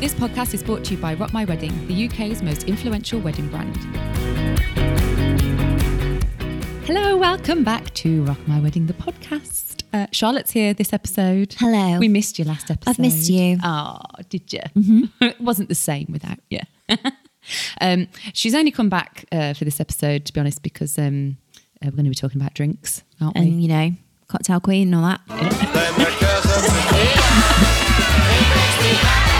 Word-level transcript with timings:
This 0.00 0.14
podcast 0.14 0.54
is 0.54 0.62
brought 0.62 0.82
to 0.84 0.94
you 0.94 0.98
by 0.98 1.12
Rock 1.12 1.34
My 1.34 1.44
Wedding, 1.44 1.86
the 1.86 2.06
UK's 2.06 2.40
most 2.40 2.64
influential 2.64 3.20
wedding 3.20 3.48
brand. 3.48 3.76
Hello, 6.86 7.18
welcome 7.18 7.64
back 7.64 7.92
to 7.96 8.24
Rock 8.24 8.38
My 8.48 8.60
Wedding, 8.60 8.86
the 8.86 8.94
podcast. 8.94 9.82
Uh, 9.92 10.06
Charlotte's 10.10 10.52
here 10.52 10.72
this 10.72 10.94
episode. 10.94 11.54
Hello. 11.58 11.98
We 11.98 12.08
missed 12.08 12.38
you 12.38 12.46
last 12.46 12.70
episode. 12.70 12.92
I've 12.92 12.98
missed 12.98 13.28
you. 13.28 13.58
Oh, 13.62 13.98
did 14.30 14.50
you? 14.50 14.62
Mm-hmm. 14.74 15.04
it 15.20 15.38
wasn't 15.38 15.68
the 15.68 15.74
same 15.74 16.06
without 16.08 16.38
you. 16.48 16.60
um, 17.82 18.08
she's 18.32 18.54
only 18.54 18.70
come 18.70 18.88
back 18.88 19.26
uh, 19.30 19.52
for 19.52 19.66
this 19.66 19.80
episode, 19.80 20.24
to 20.24 20.32
be 20.32 20.40
honest, 20.40 20.62
because 20.62 20.98
um, 20.98 21.36
uh, 21.82 21.84
we're 21.84 21.90
going 21.90 22.04
to 22.04 22.10
be 22.10 22.14
talking 22.14 22.40
about 22.40 22.54
drinks, 22.54 23.02
aren't 23.20 23.34
we? 23.34 23.42
and 23.42 23.62
you 23.62 23.68
know, 23.68 23.90
cocktail 24.28 24.60
queen 24.60 24.94
and 24.94 24.94
all 24.94 25.02
that. 25.02 25.20
Then 25.28 25.50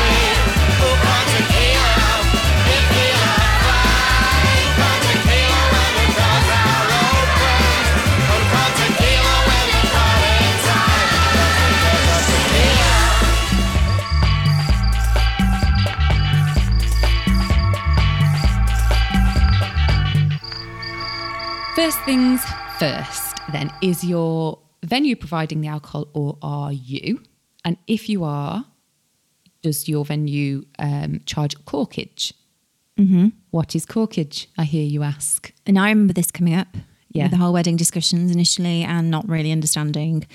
First 21.80 22.00
things 22.00 22.44
first, 22.78 23.38
then, 23.52 23.72
is 23.80 24.04
your 24.04 24.58
venue 24.84 25.16
providing 25.16 25.62
the 25.62 25.68
alcohol 25.68 26.08
or 26.12 26.36
are 26.42 26.70
you? 26.70 27.22
And 27.64 27.78
if 27.86 28.06
you 28.06 28.22
are, 28.22 28.66
does 29.62 29.88
your 29.88 30.04
venue 30.04 30.66
um, 30.78 31.22
charge 31.24 31.56
corkage? 31.64 32.34
Mm-hmm. 32.98 33.28
What 33.50 33.74
is 33.74 33.86
corkage? 33.86 34.48
I 34.58 34.64
hear 34.64 34.84
you 34.84 35.02
ask. 35.02 35.54
And 35.64 35.78
I 35.78 35.88
remember 35.88 36.12
this 36.12 36.30
coming 36.30 36.52
up. 36.52 36.68
Yeah. 37.12 37.28
The 37.28 37.38
whole 37.38 37.54
wedding 37.54 37.78
discussions 37.78 38.30
initially 38.30 38.82
and 38.82 39.10
not 39.10 39.26
really 39.26 39.50
understanding 39.50 40.26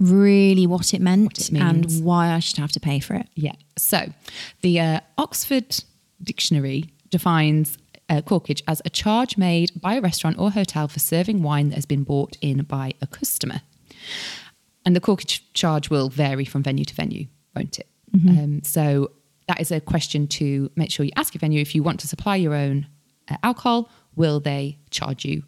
really 0.00 0.66
what 0.66 0.94
it 0.94 1.02
meant 1.02 1.50
it 1.50 1.52
and 1.52 1.84
why 2.02 2.30
I 2.30 2.38
should 2.38 2.56
have 2.56 2.72
to 2.72 2.80
pay 2.80 2.98
for 2.98 3.12
it. 3.12 3.28
Yeah. 3.34 3.56
So 3.76 4.06
the 4.62 4.80
uh, 4.80 5.00
Oxford 5.18 5.84
Dictionary 6.22 6.94
defines 7.10 7.76
uh, 8.08 8.20
corkage 8.20 8.62
as 8.66 8.82
a 8.84 8.90
charge 8.90 9.36
made 9.36 9.80
by 9.80 9.94
a 9.94 10.00
restaurant 10.00 10.38
or 10.38 10.50
hotel 10.50 10.88
for 10.88 10.98
serving 10.98 11.42
wine 11.42 11.70
that 11.70 11.76
has 11.76 11.86
been 11.86 12.04
bought 12.04 12.36
in 12.40 12.62
by 12.64 12.92
a 13.00 13.06
customer. 13.06 13.62
And 14.84 14.94
the 14.94 15.00
corkage 15.00 15.40
charge 15.54 15.88
will 15.90 16.08
vary 16.08 16.44
from 16.44 16.62
venue 16.62 16.84
to 16.84 16.94
venue, 16.94 17.26
won't 17.56 17.78
it? 17.78 17.88
Um, 18.38 18.62
so 18.62 19.10
that 19.48 19.60
is 19.60 19.70
a 19.70 19.80
question 19.80 20.26
to 20.28 20.70
make 20.76 20.90
sure 20.90 21.04
you 21.04 21.12
ask 21.16 21.34
your 21.34 21.40
venue 21.40 21.60
if 21.60 21.74
you 21.74 21.82
want 21.82 22.00
to 22.00 22.08
supply 22.08 22.36
your 22.36 22.54
own 22.54 22.86
uh, 23.28 23.36
alcohol, 23.42 23.90
will 24.14 24.40
they 24.40 24.78
charge 24.90 25.24
you 25.24 25.42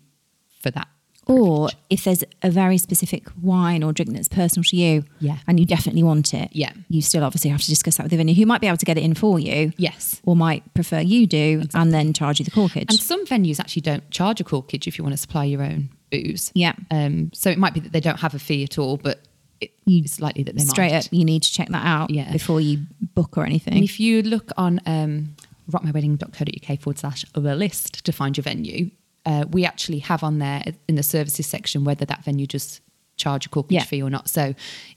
for 0.61 0.71
that? 0.71 0.89
Or 1.27 1.71
if 1.91 2.05
there's 2.05 2.23
a 2.43 2.51
very 2.51 2.79
specific 2.79 3.27
wine 3.43 3.83
or 3.83 3.93
drink 3.93 4.13
that's 4.13 4.29
personal 4.29 4.63
to 4.65 4.77
you 4.77 5.05
Yeah. 5.19 5.39
and 5.49 5.59
you 5.59 5.67
definitely 5.67 6.05
want 6.05 6.33
it, 6.33 6.51
Yeah. 6.53 6.71
you 6.89 7.03
still 7.03 7.25
obviously 7.25 7.51
have 7.51 7.61
to 7.63 7.69
discuss 7.69 7.97
that 7.97 8.05
with 8.05 8.11
the 8.11 8.17
venue 8.17 8.35
who 8.35 8.47
might 8.47 8.61
be 8.61 8.69
able 8.69 8.77
to 8.77 8.85
get 8.87 8.97
it 8.97 9.03
in 9.03 9.15
for 9.15 9.41
you. 9.41 9.73
Yes. 9.77 10.21
Or 10.25 10.37
might 10.37 10.73
prefer 10.75 11.01
you 11.01 11.27
do 11.27 11.65
and 11.75 11.93
then 11.93 12.13
charge 12.13 12.39
you 12.39 12.45
the 12.45 12.53
corkage. 12.53 12.87
And 12.91 13.01
some 13.01 13.27
venues 13.27 13.59
actually 13.59 13.83
don't 13.83 14.09
charge 14.11 14.41
a 14.41 14.45
corkage 14.45 14.87
if 14.87 14.99
you 14.99 15.03
want 15.05 15.15
to 15.15 15.19
supply 15.19 15.45
your 15.45 15.63
own 15.63 15.89
booze. 16.13 16.53
Yeah. 16.55 16.75
Um, 16.93 17.31
so 17.35 17.51
it 17.51 17.59
might 17.59 17.75
be 17.75 17.81
that 17.81 17.93
they 17.93 18.01
don't 18.01 18.21
have 18.21 18.35
a 18.35 18.39
fee 18.39 18.63
at 18.63 18.79
all, 18.79 18.97
but 18.97 19.23
it, 19.61 19.73
it's 19.87 20.21
likely 20.21 20.45
that 20.45 20.55
they 20.55 20.63
Straight 20.63 20.93
might. 20.93 21.07
up, 21.07 21.13
you 21.13 21.25
need 21.25 21.43
to 21.43 21.53
check 21.53 21.69
that 21.71 21.85
out 21.85 22.11
Yeah. 22.11 22.31
before 22.31 22.61
you 22.61 22.87
book 23.15 23.37
or 23.37 23.45
anything. 23.45 23.75
And 23.75 23.83
if 23.83 23.99
you 23.99 24.23
look 24.23 24.53
on 24.57 24.81
um, 24.87 25.35
rockmywedding.co.uk 25.73 26.81
forward 26.81 26.99
slash 26.99 27.25
the 27.33 27.57
list 27.57 28.05
to 28.05 28.13
find 28.13 28.37
your 28.37 28.43
venue, 28.45 28.91
uh, 29.27 29.45
we 29.51 29.65
actually 29.67 29.99
have 29.99 30.23
on 30.23 30.39
there 30.39 30.63
in 30.89 30.95
the 30.95 31.03
services 31.03 31.47
section 31.47 31.85
whether 31.85 32.05
that 32.07 32.25
venue 32.25 32.47
just 32.47 32.81
charge 33.17 33.47
a 33.47 33.49
corkage 33.49 33.67
Yeah. 33.73 33.85
fee 33.85 34.03
or 34.03 34.09
not. 34.11 34.29
So 34.29 34.55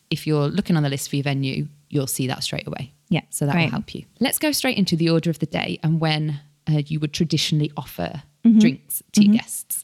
if 0.09 0.25
you're 0.27 0.47
looking 0.47 0.77
on 0.77 0.83
the 0.83 0.89
list 0.89 1.09
for 1.09 1.15
your 1.17 1.23
venue, 1.23 1.67
you'll 1.89 2.07
see 2.07 2.27
that 2.27 2.43
straight 2.43 2.67
away. 2.67 2.93
Yeah, 3.09 3.21
So 3.29 3.45
that 3.45 3.53
great. 3.53 3.65
will 3.65 3.71
help 3.71 3.95
you. 3.95 4.05
Let's 4.19 4.37
go 4.39 4.51
straight 4.51 4.77
into 4.77 4.95
the 4.95 5.09
order 5.09 5.29
of 5.29 5.39
the 5.39 5.45
day 5.47 5.79
and 5.83 5.99
when 5.99 6.39
uh, 6.69 6.81
you 6.85 6.99
would 6.99 7.13
traditionally 7.13 7.71
offer 7.75 8.23
Mm-hmm. 8.45 8.59
drinks 8.59 9.03
to 9.13 9.23
your 9.25 9.33
guests. 9.33 9.83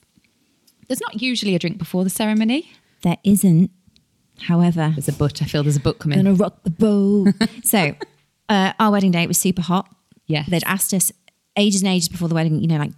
There's 0.87 1.01
not 1.01 1.21
usually 1.21 1.55
a 1.55 1.59
drink 1.59 1.77
before 1.77 2.05
the 2.05 2.09
ceremony. 2.09 2.71
There 3.01 3.17
isn't, 3.25 3.69
however, 4.39 4.91
There's 4.95 5.09
a 5.09 5.11
but. 5.13 5.41
I 5.41 5.45
feel 5.45 5.61
there's 5.63 5.75
a 5.75 5.81
book 5.81 5.99
coming. 5.99 6.17
gonna 6.19 6.33
rock 6.35 6.63
the 6.63 6.69
boat. 6.69 7.33
so, 7.65 7.95
uh, 8.47 8.71
our 8.79 8.91
wedding 8.91 9.11
day 9.11 9.23
it 9.23 9.27
was 9.27 9.37
super 9.37 9.61
hot. 9.61 9.93
Yeah, 10.27 10.43
They'd 10.47 10.63
asked 10.65 10.93
us 10.93 11.11
ages 11.57 11.81
and 11.81 11.91
ages 11.91 12.07
before 12.09 12.27
the 12.29 12.35
wedding, 12.35 12.59
you 12.61 12.67
know, 12.67 12.77
like, 12.77 12.91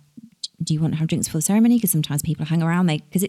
do 0.67 0.73
you 0.73 0.79
want 0.81 0.93
to 0.93 0.99
have 0.99 1.07
drinks 1.07 1.27
before 1.27 1.39
the 1.39 1.43
ceremony? 1.43 1.77
Because 1.77 1.91
sometimes 1.91 2.21
people 2.21 2.45
hang 2.45 2.61
around. 2.61 2.85
They 2.85 2.97
because 2.99 3.23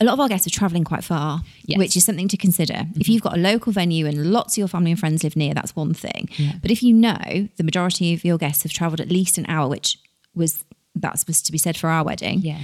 a 0.00 0.04
lot 0.04 0.14
of 0.14 0.20
our 0.20 0.28
guests 0.28 0.46
are 0.46 0.50
traveling 0.50 0.84
quite 0.84 1.04
far, 1.04 1.42
Yes. 1.66 1.78
which 1.78 1.96
is 1.96 2.04
something 2.04 2.28
to 2.28 2.36
consider. 2.36 2.86
If 2.96 3.08
you've 3.08 3.22
got 3.22 3.36
a 3.36 3.40
local 3.40 3.72
venue 3.72 4.06
and 4.06 4.32
lots 4.32 4.54
of 4.54 4.58
your 4.58 4.68
family 4.68 4.92
and 4.92 4.98
friends 5.00 5.22
live 5.24 5.36
near, 5.36 5.52
that's 5.54 5.76
one 5.76 5.92
thing. 5.92 6.28
Yeah. 6.38 6.52
But 6.62 6.70
if 6.70 6.82
you 6.82 6.94
know 6.94 7.48
the 7.56 7.64
majority 7.64 8.14
of 8.14 8.24
your 8.24 8.38
guests 8.38 8.62
have 8.62 8.72
travelled 8.72 9.00
at 9.00 9.10
least 9.10 9.36
an 9.38 9.44
hour, 9.48 9.68
which 9.68 9.98
was 10.34 10.64
that's 10.94 11.20
supposed 11.20 11.44
to 11.46 11.52
be 11.52 11.58
said 11.58 11.76
for 11.76 11.88
our 11.90 12.04
wedding, 12.04 12.40
Yeah. 12.40 12.60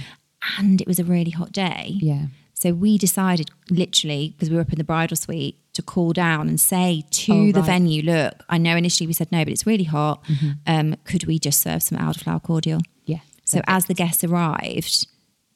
and 0.57 0.81
it 0.81 0.87
was 0.87 0.99
a 0.99 1.03
really 1.03 1.31
hot 1.31 1.51
day, 1.51 1.97
Yeah. 2.01 2.27
so 2.53 2.73
we 2.73 2.97
decided 2.97 3.49
literally 3.69 4.29
because 4.35 4.49
we 4.49 4.55
were 4.55 4.61
up 4.61 4.71
in 4.71 4.77
the 4.77 4.83
bridal 4.83 5.17
suite 5.17 5.57
to 5.73 5.81
call 5.81 6.13
down 6.13 6.47
and 6.49 6.59
say 6.59 7.05
to 7.11 7.31
Oh, 7.33 7.51
the 7.51 7.61
right. 7.61 7.65
venue, 7.67 8.01
look, 8.03 8.43
I 8.49 8.57
know 8.57 8.75
initially 8.75 9.07
we 9.07 9.13
said 9.13 9.31
no, 9.31 9.43
but 9.43 9.51
it's 9.53 9.65
really 9.65 9.85
hot. 9.85 10.23
Um, 10.67 10.95
could 11.05 11.25
we 11.25 11.39
just 11.39 11.59
serve 11.61 11.81
some 11.83 11.97
elderflower 11.97 12.41
cordial? 12.43 12.81
Yeah. 13.05 13.19
So 13.49 13.61
as 13.67 13.85
the 13.85 13.93
guests 13.93 14.23
arrived, 14.23 15.07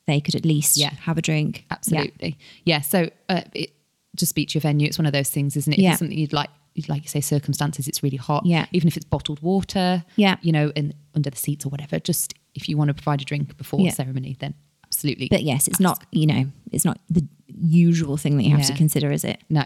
they 0.08 0.20
could 0.20 0.36
at 0.36 0.46
least 0.46 0.78
Yeah. 0.78 0.92
have 1.02 1.18
a 1.18 1.22
drink. 1.22 1.66
Absolutely. 1.72 2.38
Yeah. 2.66 2.82
So 2.82 3.10
uh, 3.30 3.42
it, 3.54 3.72
to 4.18 4.26
speak 4.26 4.50
to 4.50 4.56
your 4.56 4.62
venue, 4.62 4.88
it's 4.88 4.98
one 5.00 5.06
of 5.06 5.14
those 5.14 5.30
things, 5.30 5.56
isn't 5.56 5.74
it? 5.74 5.80
Yeah. 5.80 5.92
it's 5.92 6.00
something 6.00 6.18
you'd 6.18 6.34
like, 6.34 6.50
you'd 6.76 6.90
like 6.90 7.04
you 7.04 7.08
say, 7.10 7.22
circumstances, 7.22 7.88
it's 7.88 8.04
really 8.04 8.18
hot. 8.18 8.46
Yeah. 8.46 8.66
Even 8.72 8.88
if 8.88 8.98
it's 8.98 9.06
bottled 9.06 9.42
water. 9.42 10.04
Yeah. 10.16 10.38
You 10.42 10.52
know, 10.52 10.72
in 10.76 10.94
under 11.16 11.30
the 11.30 11.38
seats 11.38 11.66
or 11.66 11.70
whatever. 11.70 12.00
Just 12.00 12.34
if 12.56 12.68
you 12.68 12.78
want 12.78 12.90
to 12.90 12.94
provide 12.94 13.22
a 13.22 13.26
drink 13.26 13.56
before 13.58 13.80
Yeah. 13.80 13.90
the 13.92 13.96
ceremony, 13.96 14.36
then 14.40 14.54
absolutely. 14.84 15.28
But 15.30 15.44
yes, 15.44 15.68
it's 15.68 15.80
not, 15.80 16.04
you 16.12 16.26
know, 16.28 16.46
it's 16.72 16.86
not 16.86 17.00
the 17.10 17.26
usual 17.48 18.18
thing 18.18 18.38
that 18.38 18.44
you 18.44 18.56
have 18.56 18.66
to 18.68 18.74
consider, 18.76 19.12
is 19.12 19.24
it? 19.24 19.40
No. 19.50 19.64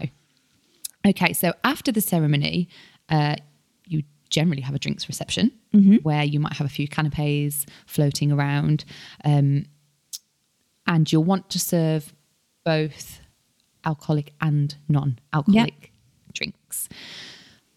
Okay, 1.06 1.32
so 1.32 1.52
after 1.64 1.90
the 1.92 2.00
ceremony, 2.00 2.68
uh, 3.08 3.36
generally 4.30 4.62
have 4.62 4.74
a 4.74 4.78
drinks 4.78 5.08
reception 5.08 5.52
Mm-hmm. 5.74 5.96
where 5.96 6.24
you 6.24 6.40
might 6.40 6.54
have 6.54 6.66
a 6.66 6.70
few 6.70 6.88
canapes 6.88 7.66
floating 7.86 8.32
around, 8.32 8.84
um, 9.24 9.66
and 10.86 11.12
you'll 11.12 11.24
want 11.24 11.50
to 11.50 11.58
serve 11.58 12.14
both 12.64 13.20
alcoholic 13.84 14.32
and 14.40 14.76
non-alcoholic 14.88 15.92
drinks. 16.32 16.88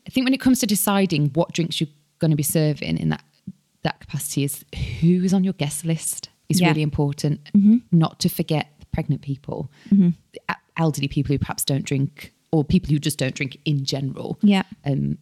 I 0.08 0.10
think 0.10 0.26
when 0.26 0.34
it 0.34 0.40
comes 0.42 0.60
to 0.60 0.66
deciding 0.68 1.30
what 1.34 1.52
drinks 1.54 1.80
you're 1.82 1.90
going 2.20 2.32
to 2.32 2.38
be 2.38 2.44
serving 2.44 2.98
in 2.98 3.10
that 3.10 3.24
that 3.84 4.00
capacity 4.00 4.44
is 4.44 4.64
who 5.02 5.24
is 5.24 5.34
on 5.34 5.44
your 5.44 5.54
guest 5.54 5.84
list 5.86 6.30
is 6.50 6.62
Yeah. 6.62 6.68
really 6.70 6.82
important. 6.84 7.42
Not 7.92 8.20
to 8.20 8.30
forget 8.30 8.68
the 8.80 8.86
pregnant 8.88 9.22
people, 9.22 9.72
e- 9.92 10.08
elderly 10.78 11.08
people 11.08 11.34
who 11.34 11.40
perhaps 11.40 11.66
don't 11.66 11.84
drink, 11.84 12.32
or 12.52 12.64
people 12.64 12.90
who 12.92 13.00
just 13.00 13.18
don't 13.18 13.34
drink 13.36 13.58
in 13.66 13.84
general. 13.84 14.38
Yeah. 14.44 14.64
Um, 14.86 15.18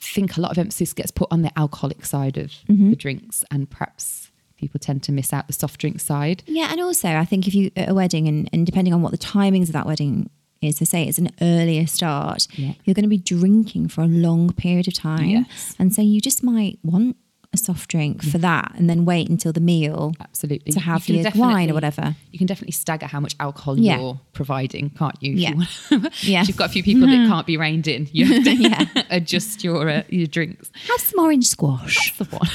think 0.00 0.36
a 0.36 0.40
lot 0.40 0.50
of 0.52 0.58
emphasis 0.58 0.92
gets 0.92 1.10
put 1.10 1.28
on 1.30 1.42
the 1.42 1.56
alcoholic 1.58 2.04
side 2.04 2.36
of 2.36 2.50
mm-hmm. 2.68 2.90
the 2.90 2.96
drinks, 2.96 3.44
and 3.50 3.68
perhaps 3.68 4.30
people 4.56 4.78
tend 4.80 5.02
to 5.04 5.12
miss 5.12 5.32
out 5.32 5.46
the 5.46 5.52
soft 5.52 5.80
drink 5.80 6.00
side. 6.00 6.42
Yeah, 6.46 6.68
and 6.70 6.80
also 6.80 7.08
I 7.08 7.24
think 7.24 7.46
if 7.46 7.54
you 7.54 7.70
at 7.76 7.88
a 7.88 7.94
wedding 7.94 8.26
and, 8.28 8.48
and 8.52 8.66
depending 8.66 8.92
on 8.94 9.02
what 9.02 9.12
the 9.12 9.18
timings 9.18 9.68
of 9.68 9.72
that 9.72 9.86
wedding 9.86 10.30
is, 10.60 10.76
to 10.78 10.86
say 10.86 11.04
it's 11.04 11.18
an 11.18 11.30
earlier 11.40 11.86
start, 11.86 12.48
Yeah. 12.54 12.72
you're 12.84 12.94
going 12.94 13.04
to 13.04 13.08
be 13.08 13.18
drinking 13.18 13.88
for 13.88 14.02
a 14.02 14.08
long 14.08 14.52
period 14.52 14.88
of 14.88 14.94
time, 14.94 15.28
Yes. 15.28 15.74
and 15.78 15.94
so 15.94 16.02
you 16.02 16.20
just 16.20 16.42
might 16.42 16.78
want 16.82 17.16
a 17.54 17.56
soft 17.56 17.88
drink 17.88 18.22
for 18.22 18.36
that, 18.36 18.72
and 18.76 18.90
then 18.90 19.06
wait 19.06 19.30
until 19.30 19.54
the 19.54 19.60
meal 19.60 20.12
Absolutely. 20.20 20.70
to 20.72 20.80
have 20.80 21.08
your 21.08 21.24
wine 21.34 21.70
or 21.70 21.74
whatever. 21.74 22.14
You 22.30 22.36
can 22.38 22.46
definitely 22.46 22.72
stagger 22.72 23.06
how 23.06 23.20
much 23.20 23.34
alcohol 23.40 23.78
Yeah. 23.78 23.98
you're 23.98 24.20
providing, 24.34 24.90
can't 24.90 25.16
you? 25.22 25.32
If 25.32 25.38
Yeah. 25.38 25.50
you 25.90 26.10
yeah. 26.32 26.42
if 26.42 26.48
you've 26.48 26.58
got 26.58 26.68
a 26.68 26.72
few 26.72 26.82
people 26.82 27.06
that 27.06 27.26
can't 27.26 27.46
be 27.46 27.56
reined 27.56 27.88
in, 27.88 28.06
you 28.12 28.26
have 28.26 28.44
to 28.44 28.54
Yeah. 28.54 28.84
adjust 29.10 29.64
your 29.64 29.88
uh, 29.88 30.02
your 30.10 30.26
drinks. 30.26 30.70
Have 30.88 31.00
some 31.00 31.20
orange 31.20 31.46
squash. 31.46 32.12
That's 32.18 32.30
the 32.30 32.36
one. 32.36 32.48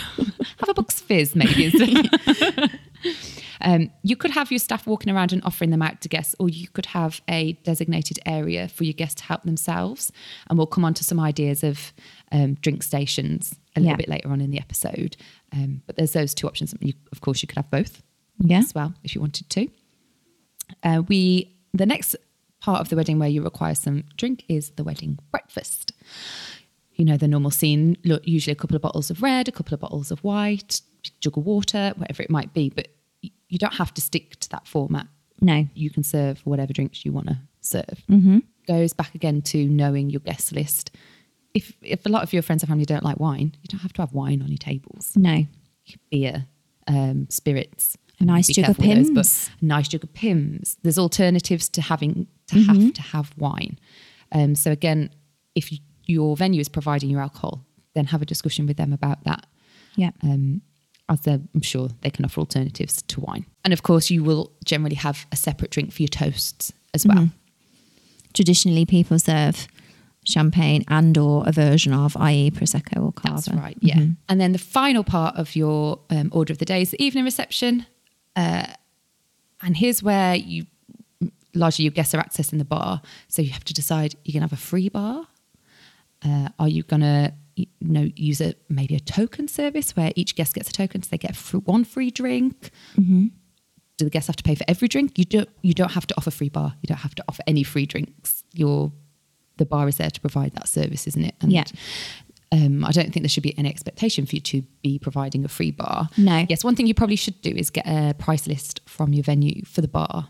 have 0.59 0.69
a 0.69 0.73
box 0.75 1.01
fizz, 1.01 1.35
maybe. 1.35 1.73
um, 3.61 3.89
you 4.03 4.15
could 4.15 4.31
have 4.31 4.51
your 4.51 4.59
staff 4.59 4.85
walking 4.85 5.11
around 5.13 5.33
and 5.33 5.43
offering 5.43 5.71
them 5.71 5.81
out 5.81 6.01
to 6.01 6.09
guests, 6.09 6.35
or 6.39 6.49
you 6.49 6.67
could 6.67 6.85
have 6.87 7.19
a 7.27 7.53
designated 7.63 8.19
area 8.27 8.67
for 8.67 8.83
your 8.83 8.93
guests 8.93 9.15
to 9.21 9.23
help 9.23 9.43
themselves. 9.43 10.11
And 10.49 10.57
we'll 10.57 10.67
come 10.67 10.85
on 10.85 10.93
to 10.95 11.03
some 11.03 11.19
ideas 11.19 11.63
of 11.63 11.93
um, 12.31 12.55
drink 12.55 12.83
stations 12.83 13.55
a 13.75 13.79
little 13.79 13.91
Yeah. 13.93 13.97
bit 13.97 14.09
later 14.09 14.29
on 14.29 14.41
in 14.41 14.51
the 14.51 14.59
episode. 14.59 15.17
Um, 15.51 15.81
but 15.85 15.95
there's 15.95 16.13
those 16.13 16.33
two 16.33 16.47
options. 16.47 16.73
You, 16.79 16.93
of 17.11 17.21
course, 17.21 17.41
you 17.41 17.47
could 17.47 17.57
have 17.57 17.71
both 17.71 18.01
Yeah. 18.39 18.59
as 18.59 18.73
well 18.75 18.93
if 19.03 19.15
you 19.15 19.21
wanted 19.21 19.49
to. 19.49 19.67
Uh, 20.83 21.03
we 21.07 21.55
the 21.73 21.85
next 21.85 22.15
part 22.61 22.81
of 22.81 22.89
the 22.89 22.95
wedding 22.95 23.19
where 23.19 23.29
you 23.29 23.41
require 23.43 23.75
some 23.75 24.03
drink 24.15 24.43
is 24.47 24.71
the 24.71 24.83
wedding 24.83 25.19
breakfast. 25.31 25.91
you 26.95 27.03
know, 27.03 27.17
the 27.17 27.27
normal 27.27 27.49
scene, 27.49 27.97
look, 28.05 28.21
usually 28.27 28.51
a 28.51 28.55
couple 28.55 28.75
of 28.75 28.81
bottles 28.83 29.09
of 29.09 29.23
red, 29.23 29.47
a 29.47 29.51
couple 29.51 29.73
of 29.73 29.79
bottles 29.79 30.11
of 30.11 30.23
white, 30.23 30.79
jug 31.21 31.35
of 31.35 31.43
water, 31.43 31.91
whatever 31.97 32.21
it 32.21 32.29
might 32.29 32.53
be. 32.53 32.69
But 32.69 32.89
you 33.49 33.57
don't 33.57 33.73
have 33.73 33.91
to 33.95 34.01
stick 34.01 34.39
to 34.41 34.49
that 34.49 34.67
format. 34.67 35.07
No. 35.41 35.67
You 35.73 35.89
can 35.89 36.03
serve 36.03 36.41
whatever 36.45 36.71
drinks 36.71 37.03
you 37.03 37.11
want 37.11 37.27
to 37.29 37.39
serve. 37.61 38.03
Mm-hmm. 38.11 38.39
Goes 38.67 38.93
back 38.93 39.15
again 39.15 39.41
to 39.41 39.65
knowing 39.67 40.11
your 40.11 40.19
guest 40.19 40.51
list. 40.51 40.91
If 41.53 41.73
if 41.81 42.05
a 42.05 42.09
lot 42.09 42.23
of 42.23 42.33
your 42.33 42.41
friends 42.41 42.63
and 42.63 42.69
family 42.69 42.85
don't 42.85 43.03
like 43.03 43.19
wine, 43.19 43.55
you 43.61 43.67
don't 43.67 43.81
have 43.81 43.93
to 43.93 44.01
have 44.01 44.13
wine 44.13 44.41
on 44.41 44.47
your 44.47 44.57
tables. 44.57 45.13
No. 45.15 45.45
Beer, 46.09 46.47
um, 46.87 47.27
spirits, 47.29 47.97
A 48.19 48.25
nice 48.25 48.47
jug 48.47 48.69
of 48.69 48.77
with 48.77 48.87
those, 48.87 49.09
but 49.11 49.51
nice 49.61 49.87
jug 49.87 50.03
of 50.03 50.13
Pimm's. 50.13 50.77
There's 50.81 50.97
alternatives 50.97 51.69
to 51.69 51.81
having 51.81 52.27
to 52.47 52.55
Mm-hmm. 52.55 52.81
have 52.83 52.93
to 52.93 53.01
have 53.01 53.33
wine. 53.37 53.79
Um, 54.31 54.55
so 54.55 54.71
again, 54.71 55.09
if 55.55 55.71
you, 55.71 55.79
your 56.05 56.35
venue 56.35 56.59
is 56.61 56.69
providing 56.69 57.09
your 57.09 57.21
alcohol, 57.21 57.65
then 57.93 58.05
have 58.07 58.21
a 58.21 58.25
discussion 58.25 58.65
with 58.65 58.77
them 58.77 58.93
about 58.93 59.23
that. 59.25 59.45
Yeah. 59.95 60.11
Um, 60.23 60.61
as 61.09 61.27
I'm 61.27 61.61
sure 61.61 61.89
they 62.01 62.09
can 62.09 62.25
offer 62.25 62.39
alternatives 62.39 63.01
to 63.03 63.19
wine. 63.21 63.45
And 63.63 63.73
of 63.73 63.83
course, 63.83 64.09
you 64.09 64.23
will 64.23 64.51
generally 64.65 64.95
have 64.95 65.25
a 65.31 65.35
separate 65.35 65.69
drink 65.71 65.91
for 65.91 66.01
your 66.01 66.07
toasts 66.07 66.71
as 66.93 67.05
well. 67.05 67.17
Mm-hmm. 67.17 67.37
Traditionally, 68.33 68.85
people 68.85 69.19
serve 69.19 69.67
champagne 70.23 70.83
and 70.87 71.17
or 71.17 71.43
a 71.47 71.51
version 71.51 71.93
of, 71.93 72.15
i.e., 72.17 72.51
prosecco 72.51 73.03
or 73.03 73.11
cava. 73.11 73.35
That's 73.35 73.49
right. 73.49 73.77
Yeah. 73.79 74.05
And 74.29 74.39
then 74.39 74.51
the 74.51 74.57
final 74.57 75.03
part 75.03 75.35
of 75.35 75.55
your 75.55 75.99
um, 76.09 76.29
order 76.31 76.51
of 76.51 76.59
the 76.59 76.65
day 76.65 76.81
is 76.81 76.91
the 76.91 77.03
evening 77.03 77.23
reception. 77.23 77.85
Uh, 78.35 78.65
and 79.61 79.77
here's 79.77 80.03
where 80.03 80.35
you 80.35 80.65
largely 81.55 81.83
your 81.83 81.91
guests 81.91 82.13
are 82.13 82.21
accessing 82.23 82.57
the 82.57 82.65
bar. 82.65 83.01
So 83.27 83.41
you 83.41 83.51
have 83.51 83.63
to 83.65 83.73
decide 83.73 84.15
you're 84.23 84.33
going 84.33 84.47
to 84.47 84.53
have 84.53 84.59
a 84.59 84.61
free 84.61 84.89
bar. 84.89 85.27
Uh, 86.25 86.49
are 86.59 86.67
you 86.67 86.83
going 86.83 87.01
to 87.01 87.33
you 87.55 87.67
know 87.81 88.09
use 88.15 88.41
a 88.41 88.55
maybe 88.69 88.95
a 88.95 88.99
token 88.99 89.47
service 89.47 89.95
where 89.95 90.11
each 90.15 90.35
guest 90.35 90.55
gets 90.55 90.69
a 90.69 90.73
token, 90.73 91.03
so 91.03 91.09
they 91.11 91.17
get 91.17 91.35
one 91.65 91.83
free 91.83 92.09
drink. 92.09 92.71
Do 93.97 94.05
the 94.05 94.09
guests 94.09 94.27
have 94.27 94.37
to 94.37 94.43
pay 94.43 94.55
for 94.55 94.65
every 94.67 94.87
drink? 94.87 95.19
You 95.19 95.25
don't. 95.25 95.49
You 95.61 95.73
don't 95.73 95.91
have 95.91 96.07
to 96.07 96.17
offer 96.17 96.31
free 96.31 96.49
bar. 96.49 96.73
You 96.81 96.87
don't 96.87 96.97
have 96.97 97.15
to 97.15 97.23
offer 97.27 97.43
any 97.45 97.63
free 97.63 97.85
drinks. 97.85 98.43
Your 98.53 98.91
the 99.63 99.69
bar 99.75 99.87
is 99.87 99.97
there 99.97 100.09
to 100.09 100.21
provide 100.21 100.51
that 100.53 100.67
service, 100.67 101.07
isn't 101.07 101.25
it? 101.25 101.35
And, 101.41 101.51
Yeah. 101.51 101.65
Um, 102.51 102.85
I 102.85 102.91
don't 102.91 103.11
think 103.11 103.23
there 103.23 103.29
should 103.29 103.41
be 103.41 103.57
any 103.57 103.67
expectation 103.67 104.27
for 104.27 104.35
you 104.35 104.41
to 104.41 104.61
be 104.83 104.99
providing 104.99 105.43
a 105.43 105.47
free 105.47 105.71
bar. 105.71 106.09
No. 106.17 106.45
Yes, 106.47 106.63
one 106.63 106.75
thing 106.75 106.85
you 106.85 106.93
probably 106.93 107.15
should 107.15 107.41
do 107.41 107.49
is 107.49 107.71
get 107.71 107.87
a 107.87 108.13
price 108.13 108.45
list 108.45 108.79
from 108.85 109.11
your 109.11 109.23
venue 109.23 109.65
for 109.65 109.81
the 109.81 109.87
bar, 109.87 110.27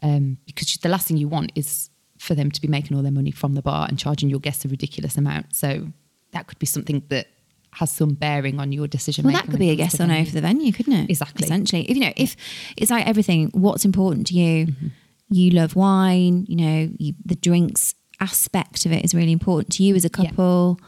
um, 0.00 0.38
because 0.46 0.76
the 0.76 0.88
last 0.88 1.08
thing 1.08 1.16
you 1.16 1.26
want 1.26 1.50
is 1.56 1.90
for 2.18 2.36
them 2.36 2.52
to 2.52 2.60
be 2.60 2.68
making 2.68 2.96
all 2.96 3.02
their 3.02 3.10
money 3.10 3.32
from 3.32 3.54
the 3.54 3.62
bar 3.62 3.88
and 3.88 3.98
charging 3.98 4.30
your 4.30 4.38
guests 4.38 4.64
a 4.64 4.68
ridiculous 4.68 5.16
amount. 5.16 5.56
So 5.56 5.88
that 6.30 6.46
could 6.46 6.60
be 6.60 6.66
something 6.66 7.02
that 7.08 7.26
has 7.72 7.90
some 7.90 8.14
bearing 8.14 8.60
on 8.60 8.70
your 8.72 8.86
decision. 8.86 9.24
Well, 9.24 9.34
that 9.34 9.48
could 9.50 9.58
be 9.58 9.70
a 9.70 9.74
yes 9.74 10.00
or 10.00 10.06
no 10.06 10.24
for 10.24 10.32
the 10.32 10.40
venue, 10.40 10.72
couldn't 10.72 10.92
it? 10.92 11.10
Exactly. 11.10 11.44
Essentially, 11.44 11.82
if 11.90 11.96
you 11.96 12.02
know, 12.04 12.12
if 12.16 12.36
it's 12.76 12.90
like 12.90 13.06
everything, 13.08 13.50
what's 13.52 13.84
important 13.84 14.28
to 14.28 14.34
you? 14.34 14.66
Mm-hmm. 14.66 14.86
You 15.30 15.50
love 15.50 15.74
wine. 15.74 16.46
You 16.48 16.56
know, 16.56 16.90
you, 16.96 17.14
the 17.24 17.34
drinks 17.34 17.94
aspect 18.20 18.86
of 18.86 18.92
it 18.92 19.04
is 19.04 19.14
really 19.14 19.32
important 19.32 19.72
to 19.74 19.82
you 19.82 19.94
as 19.94 20.04
a 20.04 20.10
Yeah. 20.18 20.28
couple. 20.30 20.80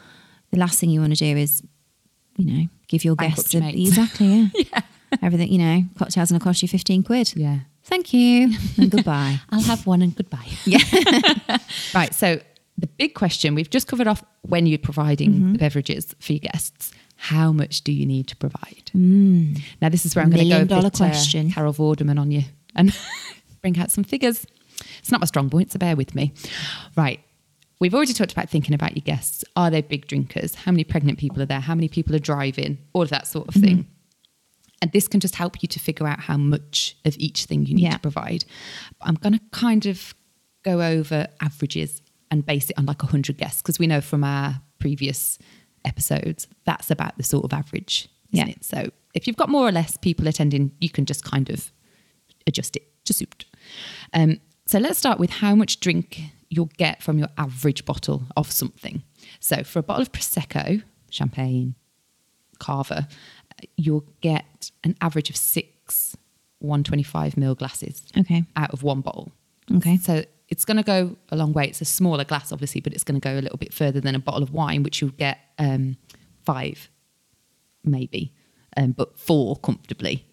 The 0.51 0.59
last 0.59 0.79
thing 0.81 0.91
you 0.91 1.01
want 1.01 1.17
to 1.17 1.19
do 1.19 1.37
is, 1.37 1.63
you 2.37 2.45
know, 2.45 2.69
give 2.87 3.05
your 3.05 3.17
guests 3.17 3.55
a, 3.55 3.69
exactly 3.69 4.51
yeah. 4.55 4.81
Everything, 5.23 5.51
you 5.51 5.59
know, 5.59 5.85
cocktails 5.99 6.31
going 6.31 6.39
to 6.41 6.45
cost 6.45 6.63
you 6.63 6.69
fifteen 6.69 7.03
quid. 7.03 7.33
Yeah. 7.37 7.61
Thank 7.85 8.13
you 8.13 8.55
and 8.77 8.91
goodbye. 8.95 9.41
I'll 9.51 9.61
have 9.63 9.87
one 9.87 10.03
and 10.03 10.15
goodbye. 10.15 10.47
Yeah. 10.67 10.79
right. 11.95 12.15
So 12.15 12.41
the 12.77 12.87
big 12.87 13.15
question 13.15 13.55
we've 13.55 13.71
just 13.71 13.87
covered 13.89 14.07
off 14.07 14.23
when 14.43 14.67
you're 14.67 14.79
providing 14.79 15.33
Mm-hmm. 15.33 15.53
the 15.55 15.59
beverages 15.59 16.15
for 16.21 16.33
your 16.33 16.41
guests. 16.41 16.93
How 17.17 17.51
much 17.53 17.83
do 17.83 17.91
you 17.93 18.07
need 18.07 18.29
to 18.29 18.37
provide? 18.37 18.91
Now 18.95 19.89
this 19.89 20.07
is 20.07 20.15
where 20.15 20.25
I'm 20.25 20.31
going 20.31 20.45
to 20.45 20.49
go 20.51 20.65
Mm. 20.65 20.69
Million 20.69 20.87
uh, 20.87 20.91
question. 20.91 21.51
Carol 21.51 21.73
Vorderman 21.75 22.19
on 22.21 22.31
you 22.31 22.43
and 22.77 22.97
bring 23.61 23.77
out 23.79 23.91
some 23.91 24.05
figures. 24.05 24.47
It's 25.09 25.13
not 25.13 25.23
my 25.23 25.27
strong 25.27 25.49
point, 25.49 25.73
so 25.73 25.79
bear 25.79 25.97
with 25.97 26.15
me. 26.15 26.35
Right. 26.95 27.21
We've 27.81 27.95
already 27.95 28.13
talked 28.13 28.31
about 28.33 28.51
thinking 28.51 28.75
about 28.75 28.95
your 28.95 29.01
guests. 29.05 29.43
Are 29.57 29.71
they 29.71 29.81
big 29.81 30.07
drinkers? 30.07 30.55
How 30.55 30.71
many 30.71 30.85
pregnant 30.85 31.19
people 31.19 31.41
are 31.41 31.47
there? 31.47 31.61
How 31.61 31.75
many 31.75 31.89
people 31.89 32.15
are 32.15 32.19
driving? 32.19 32.77
All 32.93 33.01
of 33.05 33.09
that 33.09 33.27
sort 33.27 33.49
of 33.49 33.55
Mm-hmm. 33.55 33.65
thing. 33.67 33.87
And 34.83 34.93
this 34.93 35.09
can 35.09 35.21
just 35.21 35.35
help 35.37 35.63
you 35.63 35.67
to 35.69 35.79
figure 35.81 36.07
out 36.07 36.21
how 36.21 36.37
much 36.37 36.95
of 37.07 37.17
each 37.19 37.47
thing 37.47 37.65
you 37.65 37.75
need 37.75 37.85
Yeah. 37.85 37.93
to 37.95 37.99
provide. 38.01 38.45
I'm 39.01 39.15
going 39.15 39.33
to 39.33 39.41
kind 39.51 39.87
of 39.87 40.15
go 40.63 40.83
over 40.83 41.27
averages 41.41 42.03
and 42.31 42.45
base 42.45 42.69
it 42.69 42.77
on 42.79 42.85
like 42.85 43.03
100 43.03 43.39
guests 43.39 43.63
because 43.63 43.79
we 43.79 43.87
know 43.87 44.03
from 44.03 44.25
our 44.25 44.61
previous 44.79 45.39
episodes 45.87 46.49
that's 46.67 46.91
about 46.91 47.17
the 47.17 47.23
sort 47.25 47.45
of 47.47 47.55
average, 47.55 48.11
isn't 48.35 48.47
Yeah. 48.47 48.53
it? 48.53 48.63
So 48.63 48.91
if 49.15 49.27
you've 49.27 49.37
got 49.39 49.49
more 49.49 49.67
or 49.67 49.73
less 49.73 49.97
people 49.97 50.29
attending, 50.29 50.73
you 50.83 50.91
can 50.91 51.07
just 51.07 51.25
kind 51.25 51.49
of 51.49 51.73
adjust 52.47 52.77
it 52.77 52.83
to 53.07 53.15
suit. 53.15 53.47
Um, 54.13 54.39
so 54.69 54.79
let's 54.79 54.99
start 54.99 55.19
with 55.19 55.31
how 55.31 55.55
much 55.55 55.81
drink 55.81 56.21
you'll 56.51 56.71
get 56.77 57.03
from 57.03 57.19
your 57.19 57.29
average 57.37 57.85
bottle 57.85 58.23
of 58.37 58.51
something. 58.51 59.03
So 59.41 59.63
for 59.65 59.79
a 59.79 59.83
bottle 59.83 60.03
of 60.03 60.13
Prosecco, 60.13 60.83
champagne, 61.11 61.75
Cava, 62.59 63.09
you'll 63.77 64.05
get 64.21 64.71
an 64.85 64.97
average 65.01 65.31
of 65.31 65.37
six 65.37 66.17
125 66.61 67.35
ml 67.35 67.57
glasses 67.57 68.03
Okay. 68.17 68.45
out 68.57 68.71
of 68.73 68.83
one 68.83 69.01
bottle. 69.01 69.31
Okay. 69.77 69.97
So 69.97 70.25
it's 70.49 70.65
going 70.65 70.77
to 70.79 70.83
go 70.83 71.17
a 71.31 71.37
long 71.37 71.53
way. 71.53 71.67
It's 71.67 71.81
a 71.81 71.85
smaller 71.85 72.25
glass, 72.25 72.51
obviously, 72.53 72.81
but 72.81 72.93
it's 72.95 73.05
going 73.05 73.21
to 73.21 73.25
go 73.27 73.39
a 73.39 73.43
little 73.43 73.59
bit 73.59 73.73
further 73.75 74.01
than 74.01 74.15
a 74.15 74.19
bottle 74.19 74.43
of 74.43 74.53
wine, 74.53 74.83
which 74.83 75.01
you'll 75.01 75.11
get 75.13 75.39
um, 75.59 75.97
five, 76.45 76.89
maybe, 77.85 78.33
um, 78.77 78.93
but 78.93 79.19
four 79.19 79.57
comfortably. 79.57 80.25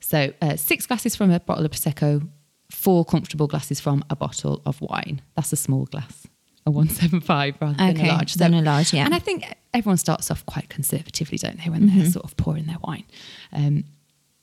So 0.00 0.32
uh, 0.40 0.56
six 0.56 0.86
glasses 0.86 1.14
from 1.16 1.30
a 1.30 1.40
bottle 1.40 1.64
of 1.64 1.70
Prosecco, 1.72 2.28
four 2.72 3.04
comfortable 3.04 3.46
glasses 3.46 3.80
from 3.80 4.04
a 4.10 4.16
bottle 4.16 4.62
of 4.66 4.80
wine. 4.80 5.20
That's 5.36 5.52
a 5.52 5.56
small 5.56 5.84
glass, 5.86 6.26
a 6.66 6.70
175 6.70 7.56
rather 7.60 7.74
than 7.74 7.96
a 8.00 8.06
large. 8.08 8.34
than 8.34 8.54
a 8.54 8.62
large, 8.62 8.92
yeah. 8.92 9.04
And 9.04 9.14
I 9.14 9.18
think 9.18 9.44
everyone 9.74 9.98
starts 9.98 10.30
off 10.30 10.44
quite 10.46 10.68
conservatively, 10.68 11.38
don't 11.38 11.58
they, 11.62 11.70
when 11.70 11.86
they're 11.86 12.06
sort 12.10 12.24
of 12.24 12.36
pouring 12.36 12.66
their 12.66 12.78
wine. 12.82 13.04
Um, 13.52 13.84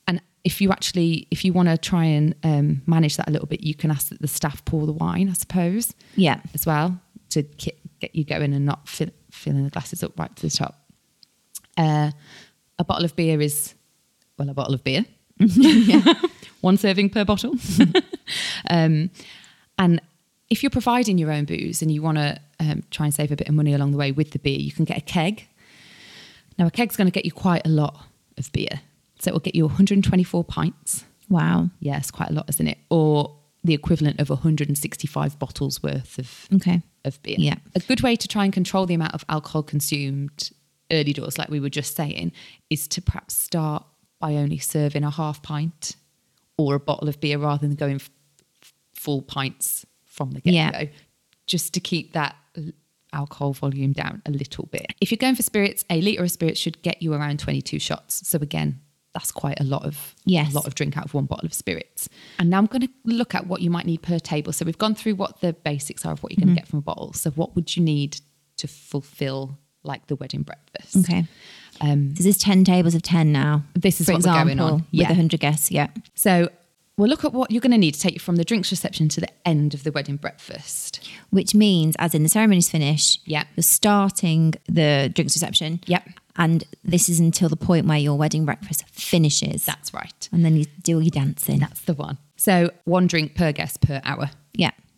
and 0.06 0.22
if 0.44 0.60
you 0.60 0.70
actually, 0.72 1.26
if 1.30 1.44
you 1.44 1.52
want 1.52 1.68
to 1.68 1.76
try 1.76 2.04
and 2.04 2.34
um, 2.44 2.82
manage 2.86 3.16
that 3.16 3.28
a 3.28 3.30
little 3.32 3.46
bit, 3.48 3.62
you 3.62 3.74
can 3.74 3.90
ask 3.90 4.08
that 4.08 4.20
the 4.22 4.28
staff 4.28 4.64
pour 4.64 4.86
the 4.86 4.92
wine, 4.92 5.28
I 5.28 5.34
suppose, 5.34 5.92
Yeah. 6.16 6.40
as 6.54 6.64
well 6.66 6.98
to 7.30 7.42
ki- 7.42 7.72
get 8.00 8.14
you 8.14 8.24
going 8.24 8.54
and 8.54 8.64
not 8.64 8.88
fill, 8.88 9.10
filling 9.30 9.64
the 9.64 9.70
glasses 9.70 10.02
up 10.02 10.18
right 10.18 10.34
to 10.36 10.42
the 10.42 10.50
top. 10.50 10.76
Uh, 11.76 12.10
a 12.78 12.84
bottle 12.84 13.04
of 13.04 13.14
beer 13.16 13.40
is, 13.40 13.74
well, 14.38 14.48
a 14.48 14.54
bottle 14.54 14.74
of 14.74 14.82
beer. 14.82 15.04
One 16.60 16.76
serving 16.76 17.10
per 17.10 17.24
bottle. 17.24 17.54
um, 18.70 19.10
and 19.78 20.00
if 20.50 20.62
you're 20.62 20.70
providing 20.70 21.16
your 21.18 21.30
own 21.30 21.44
booze 21.44 21.80
and 21.80 21.90
you 21.90 22.02
want 22.02 22.18
to 22.18 22.38
um, 22.58 22.82
try 22.90 23.06
and 23.06 23.14
save 23.14 23.32
a 23.32 23.36
bit 23.36 23.48
of 23.48 23.54
money 23.54 23.72
along 23.72 23.92
the 23.92 23.96
way 23.98 24.12
with 24.12 24.32
the 24.32 24.38
beer, 24.38 24.58
you 24.58 24.72
can 24.72 24.84
get 24.84 24.98
a 24.98 25.00
keg. 25.00 25.46
Now, 26.58 26.66
a 26.66 26.70
keg's 26.70 26.96
going 26.96 27.06
to 27.06 27.12
get 27.12 27.24
you 27.24 27.32
quite 27.32 27.66
a 27.66 27.70
lot 27.70 28.04
of 28.36 28.50
beer. 28.52 28.80
So 29.20 29.30
it 29.30 29.32
will 29.32 29.40
get 29.40 29.54
you 29.54 29.66
124 29.66 30.44
pints. 30.44 31.04
Wow. 31.28 31.70
Yes, 31.78 32.10
quite 32.10 32.30
a 32.30 32.32
lot, 32.32 32.48
isn't 32.48 32.66
it? 32.66 32.78
Or 32.90 33.36
the 33.62 33.74
equivalent 33.74 34.20
of 34.20 34.30
165 34.30 35.38
bottles 35.38 35.82
worth 35.82 36.18
of 36.18 36.48
Okay. 36.54 36.82
of 37.04 37.22
beer. 37.22 37.36
Yeah. 37.38 37.56
A 37.74 37.80
good 37.80 38.00
way 38.02 38.16
to 38.16 38.26
try 38.26 38.44
and 38.44 38.52
control 38.52 38.86
the 38.86 38.94
amount 38.94 39.14
of 39.14 39.24
alcohol 39.28 39.62
consumed 39.62 40.50
early 40.90 41.12
doors, 41.12 41.38
like 41.38 41.48
we 41.50 41.60
were 41.60 41.70
just 41.70 41.94
saying, 41.94 42.32
is 42.68 42.88
to 42.88 43.02
perhaps 43.02 43.34
start 43.36 43.84
by 44.18 44.34
only 44.34 44.58
serving 44.58 45.04
a 45.04 45.10
half 45.10 45.42
pint 45.42 45.96
or 46.66 46.74
a 46.74 46.80
bottle 46.80 47.08
of 47.08 47.20
beer 47.20 47.38
rather 47.38 47.66
than 47.66 47.76
going 47.76 47.96
f- 47.96 48.10
full 48.94 49.22
pints 49.22 49.84
from 50.04 50.32
the 50.32 50.40
get 50.40 50.50
go, 50.50 50.78
Yeah. 50.80 50.84
just 51.46 51.72
to 51.74 51.80
keep 51.80 52.12
that 52.12 52.36
alcohol 53.12 53.52
volume 53.52 53.92
down 53.92 54.22
a 54.26 54.30
little 54.30 54.66
bit. 54.66 54.86
If 55.00 55.10
you're 55.10 55.16
going 55.18 55.34
for 55.34 55.42
spirits, 55.42 55.84
a 55.90 56.00
litre 56.00 56.22
of 56.22 56.30
spirits 56.30 56.60
should 56.60 56.80
get 56.82 57.02
you 57.02 57.12
around 57.12 57.40
22 57.40 57.78
shots. 57.78 58.26
So 58.28 58.38
again, 58.38 58.80
that's 59.14 59.32
quite 59.32 59.58
a 59.58 59.64
lot 59.64 59.84
of 59.84 60.14
Yes. 60.24 60.52
a 60.52 60.54
lot 60.54 60.66
of 60.68 60.76
drink 60.76 60.96
out 60.96 61.06
of 61.06 61.14
one 61.14 61.24
bottle 61.24 61.46
of 61.46 61.52
spirits. 61.52 62.08
And 62.38 62.48
now 62.50 62.58
I'm 62.58 62.66
going 62.66 62.82
to 62.82 62.88
look 63.04 63.34
at 63.34 63.48
what 63.48 63.60
you 63.62 63.70
might 63.70 63.84
need 63.86 64.02
per 64.02 64.20
table. 64.20 64.52
So 64.52 64.64
we've 64.64 64.78
gone 64.78 64.94
through 64.94 65.16
what 65.16 65.40
the 65.40 65.52
basics 65.52 66.06
are 66.06 66.12
of 66.12 66.22
what 66.22 66.30
you're 66.32 66.36
Mm-hmm. 66.38 66.46
going 66.46 66.56
to 66.56 66.60
get 66.62 66.68
from 66.68 66.78
a 66.78 66.82
bottle. 66.82 67.12
So 67.14 67.30
what 67.30 67.56
would 67.56 67.76
you 67.76 67.82
need 67.82 68.20
to 68.58 68.68
fulfill 68.68 69.58
like 69.82 70.06
the 70.08 70.16
wedding 70.16 70.42
breakfast? 70.42 70.96
Okay. 70.98 71.26
Um, 71.80 72.12
This 72.14 72.26
is 72.26 72.38
10 72.38 72.64
tables 72.64 72.94
of 72.94 73.02
10 73.02 73.32
now. 73.32 73.64
This 73.74 74.00
is 74.00 74.06
for 74.06 74.12
what 74.12 74.16
we're 74.24 74.30
example, 74.30 74.44
going 74.56 74.60
on. 74.60 74.72
With 74.80 74.84
Yeah. 74.92 75.08
100 75.08 75.40
guests. 75.40 75.70
Yeah. 75.70 75.88
so 76.14 76.48
we'll 76.96 77.08
look 77.08 77.24
at 77.24 77.32
what 77.32 77.50
you're 77.50 77.62
going 77.62 77.70
to 77.72 77.78
need 77.78 77.94
to 77.94 78.00
take 78.00 78.12
you 78.14 78.20
from 78.20 78.36
the 78.36 78.44
drinks 78.44 78.70
reception 78.70 79.08
to 79.08 79.20
the 79.22 79.28
end 79.48 79.72
of 79.72 79.84
the 79.84 79.90
wedding 79.92 80.16
breakfast. 80.16 81.08
Which 81.30 81.54
means, 81.54 81.96
as 81.98 82.14
in 82.14 82.22
the 82.22 82.28
ceremony's 82.28 82.68
finished, 82.68 83.22
Yeah. 83.24 83.44
you're 83.56 83.62
starting 83.62 84.54
the 84.68 85.10
drinks 85.14 85.34
reception. 85.34 85.80
Yep. 85.86 86.08
And 86.36 86.64
this 86.84 87.08
is 87.08 87.18
until 87.20 87.48
the 87.48 87.56
point 87.56 87.86
where 87.86 87.98
your 87.98 88.16
wedding 88.18 88.44
breakfast 88.44 88.84
finishes. 88.92 89.64
That's 89.64 89.92
right. 89.94 90.28
and 90.32 90.44
then 90.44 90.56
you 90.56 90.66
do 90.82 90.96
all 90.96 91.02
your 91.02 91.10
dancing. 91.10 91.58
That's 91.60 91.80
the 91.82 91.94
one. 91.94 92.18
So 92.36 92.70
one 92.84 93.06
drink 93.06 93.34
per 93.34 93.52
guest 93.52 93.80
per 93.80 94.00
hour. 94.04 94.30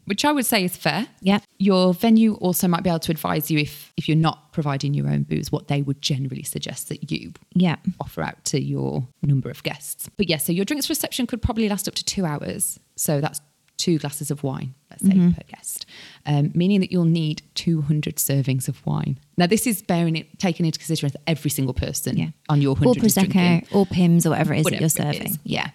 Which 0.04 0.25
I 0.25 0.32
would 0.32 0.47
say 0.47 0.64
is 0.64 0.76
fair. 0.76 1.06
Yeah. 1.21 1.38
Your 1.59 1.94
venue 1.94 2.35
also 2.35 2.66
might 2.66 2.82
be 2.82 2.90
able 2.90 2.99
to 3.00 3.12
advise 3.12 3.50
you 3.50 3.59
if 3.61 3.92
if 3.97 4.09
you're 4.09 4.16
not 4.16 4.52
providing 4.52 4.94
your 4.94 5.09
own 5.09 5.23
booze, 5.23 5.52
what 5.52 5.68
they 5.68 5.80
would 5.82 6.02
generally 6.02 6.42
suggest 6.42 6.88
that 6.88 7.11
you 7.12 7.32
Yeah. 7.54 7.76
offer 8.00 8.23
out 8.23 8.44
to 8.47 8.61
your 8.61 9.06
number 9.23 9.49
of 9.50 9.62
guests. 9.62 10.11
But 10.16 10.28
yeah, 10.28 10.38
so 10.38 10.52
your 10.52 10.64
drinks 10.64 10.88
reception 10.88 11.26
could 11.26 11.40
probably 11.40 11.68
last 11.68 11.87
up 11.87 11.94
to 11.94 12.04
two 12.04 12.25
hours. 12.25 12.80
So 12.97 13.21
that's 13.21 13.40
two 13.78 13.99
glasses 13.99 14.30
of 14.30 14.42
wine, 14.44 14.75
let's 14.90 15.02
say, 15.04 15.11
Mm-hmm. 15.12 15.30
per 15.32 15.42
guest, 15.49 15.87
um, 16.26 16.52
meaning 16.54 16.78
that 16.80 16.92
you'll 16.92 17.04
need 17.04 17.42
200 17.56 18.16
servings 18.16 18.68
of 18.68 18.85
wine. 18.87 19.18
Now, 19.37 19.47
this 19.49 19.66
is 19.66 19.82
bearing 19.82 20.14
it, 20.14 20.38
taking 20.38 20.66
into 20.66 20.78
consideration 20.78 21.21
every 21.26 21.50
single 21.50 21.75
person 21.75 22.16
Yeah. 22.16 22.28
on 22.49 22.61
your 22.62 22.75
100 22.76 23.02
Or 23.02 23.06
is 23.06 23.14
drinking 23.14 23.62
Prosecco 23.62 23.75
or 23.75 23.87
Pimm's 23.87 24.25
or 24.26 24.30
whatever 24.30 24.54
it 24.54 24.59
is 24.59 24.64
that 24.66 24.80
you're 24.80 24.88
serving. 24.88 25.38
Yeah. 25.42 25.71